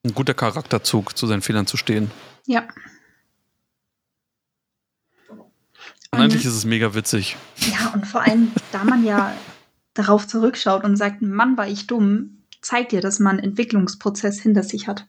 [0.05, 2.11] ein guter Charakterzug, zu seinen Fehlern zu stehen.
[2.47, 2.67] Ja.
[6.11, 7.37] Und eigentlich ist es mega witzig.
[7.59, 9.37] Ja, und vor allem, da man ja
[9.95, 14.63] darauf zurückschaut und sagt, Mann, war ich dumm, zeigt dir, dass man einen Entwicklungsprozess hinter
[14.63, 15.07] sich hat.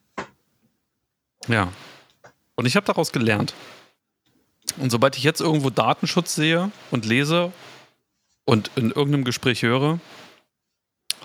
[1.48, 1.72] Ja.
[2.56, 3.54] Und ich habe daraus gelernt.
[4.78, 7.52] Und sobald ich jetzt irgendwo Datenschutz sehe und lese
[8.46, 10.00] und in irgendeinem Gespräch höre,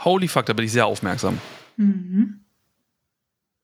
[0.05, 1.39] holy fuck, da bin ich sehr aufmerksam.
[1.77, 2.41] Mhm.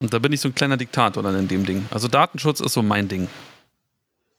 [0.00, 1.86] Und da bin ich so ein kleiner Diktator dann in dem Ding.
[1.90, 3.28] Also Datenschutz ist so mein Ding.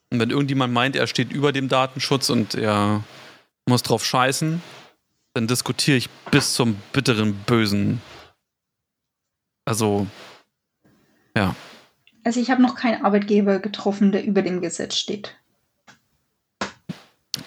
[0.10, 3.04] Und wenn irgendjemand meint, er steht über dem Datenschutz und er
[3.66, 4.62] muss drauf scheißen,
[5.34, 8.02] dann diskutiere ich bis zum bitteren Bösen.
[9.66, 10.08] Also,
[11.36, 11.56] ja.
[12.24, 15.36] Also ich habe noch keinen Arbeitgeber getroffen, der über dem Gesetz steht.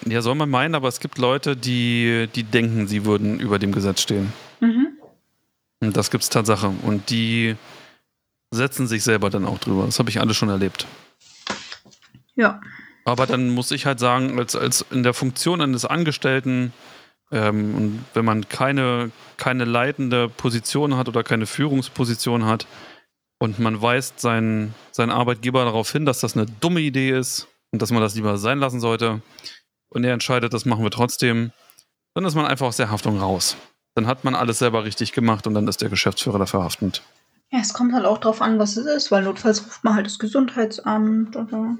[0.05, 3.71] Ja, soll man meinen, aber es gibt Leute, die, die denken, sie würden über dem
[3.71, 4.33] Gesetz stehen.
[4.59, 4.87] Mhm.
[5.81, 6.73] Und das gibt es Tatsache.
[6.81, 7.55] Und die
[8.51, 9.85] setzen sich selber dann auch drüber.
[9.85, 10.87] Das habe ich alles schon erlebt.
[12.35, 12.61] Ja.
[13.05, 16.73] Aber dann muss ich halt sagen, als, als in der Funktion eines Angestellten,
[17.31, 22.65] ähm, und wenn man keine, keine leitende Position hat oder keine Führungsposition hat
[23.43, 27.81] und man weist seinen, seinen Arbeitgeber darauf hin, dass das eine dumme Idee ist, und
[27.81, 29.21] dass man das lieber sein lassen sollte
[29.89, 31.51] und er entscheidet, das machen wir trotzdem,
[32.13, 33.57] dann ist man einfach aus der Haftung raus.
[33.95, 37.01] Dann hat man alles selber richtig gemacht und dann ist der Geschäftsführer dafür haftend.
[37.51, 40.05] Ja, es kommt halt auch drauf an, was es ist, weil notfalls ruft man halt
[40.05, 41.77] das Gesundheitsamt oder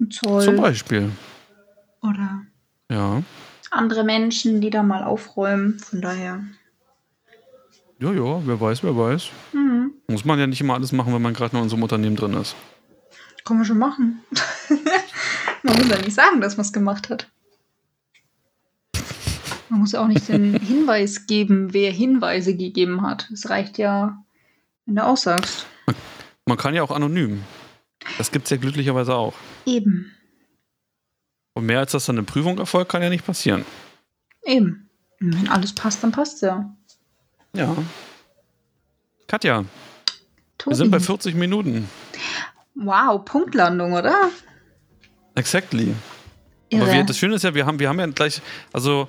[0.00, 0.44] ein Zoll.
[0.44, 1.10] Zum Beispiel.
[2.02, 2.42] Oder
[2.90, 3.22] Ja.
[3.70, 5.78] andere Menschen, die da mal aufräumen.
[5.78, 6.42] Von daher.
[8.00, 9.30] Ja, ja, wer weiß, wer weiß.
[9.52, 9.92] Mhm.
[10.06, 12.14] Muss man ja nicht immer alles machen, wenn man gerade noch in so einem Unternehmen
[12.14, 12.54] drin ist.
[13.44, 14.20] Kann man schon machen.
[15.64, 17.28] man muss ja nicht sagen, dass man es gemacht hat.
[19.68, 23.28] Man muss auch nicht den Hinweis geben, wer Hinweise gegeben hat.
[23.32, 24.22] Es reicht ja,
[24.86, 25.66] wenn du aussagst.
[26.46, 27.42] Man kann ja auch anonym.
[28.16, 29.34] Das gibt es ja glücklicherweise auch.
[29.66, 30.12] Eben.
[31.54, 33.64] Und mehr als das dann eine Prüfung erfolgt, kann ja nicht passieren.
[34.44, 34.88] Eben.
[35.18, 36.76] Wenn alles passt, dann passt ja.
[37.58, 37.76] Ja.
[39.26, 39.64] Katja,
[40.56, 40.70] Tobi.
[40.70, 41.88] wir sind bei 40 Minuten.
[42.74, 44.30] wow, Punktlandung, oder?
[45.34, 45.94] Exactly.
[46.70, 46.82] Irre.
[46.82, 48.40] Aber wir, das Schöne ist ja, wir haben, wir haben ja gleich,
[48.72, 49.08] also,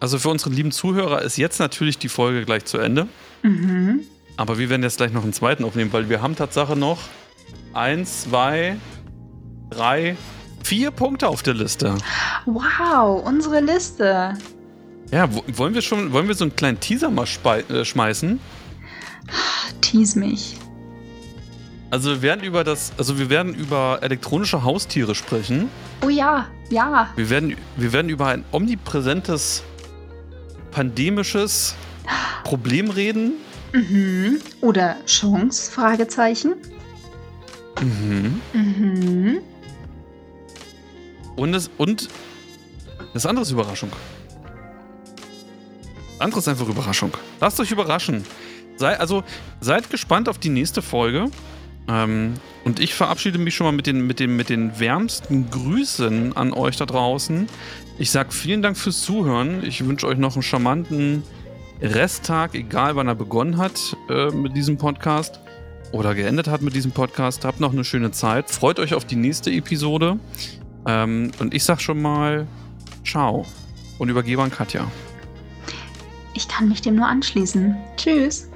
[0.00, 3.08] also für unsere lieben Zuhörer ist jetzt natürlich die Folge gleich zu Ende.
[3.42, 4.04] mhm.
[4.36, 7.00] Aber wir werden jetzt gleich noch einen zweiten aufnehmen, weil wir haben Tatsache noch
[7.74, 8.76] eins, zwei,
[9.70, 10.16] drei,
[10.62, 11.96] vier Punkte auf der Liste.
[12.46, 14.34] Wow, unsere Liste.
[15.10, 17.26] Ja, wo- wollen wir schon, wollen wir so einen kleinen Teaser mal
[17.70, 18.38] äh, schmeißen?
[19.80, 20.56] Tease mich.
[21.90, 25.70] Also wir werden über das, also wir werden über elektronische Haustiere sprechen.
[26.04, 27.08] Oh ja, ja.
[27.16, 29.62] Wir werden, wir werden über ein omnipräsentes
[30.70, 31.74] pandemisches
[32.44, 33.32] Problem reden.
[33.72, 34.38] Mhm.
[34.60, 35.70] Oder Chance?
[35.72, 36.56] Fragezeichen.
[37.80, 38.40] Mhm.
[38.52, 39.38] Mhm.
[41.36, 42.08] Und, es, und
[43.14, 43.90] das andere ist Überraschung.
[46.18, 47.12] Andere ist einfach Überraschung.
[47.40, 48.24] Lasst euch überraschen.
[48.76, 49.24] Sei, also
[49.60, 51.30] seid gespannt auf die nächste Folge.
[51.88, 56.36] Ähm, und ich verabschiede mich schon mal mit den, mit, den, mit den wärmsten Grüßen
[56.36, 57.48] an euch da draußen.
[57.98, 59.64] Ich sage vielen Dank fürs Zuhören.
[59.64, 61.22] Ich wünsche euch noch einen charmanten
[61.80, 65.40] Resttag, egal wann er begonnen hat äh, mit diesem Podcast
[65.92, 67.44] oder geendet hat mit diesem Podcast.
[67.44, 68.50] Habt noch eine schöne Zeit.
[68.50, 70.18] Freut euch auf die nächste Episode.
[70.86, 72.46] Ähm, und ich sag schon mal
[73.04, 73.46] Ciao
[73.98, 74.86] und übergebe an Katja.
[76.38, 77.76] Ich kann mich dem nur anschließen.
[77.96, 78.48] Tschüss.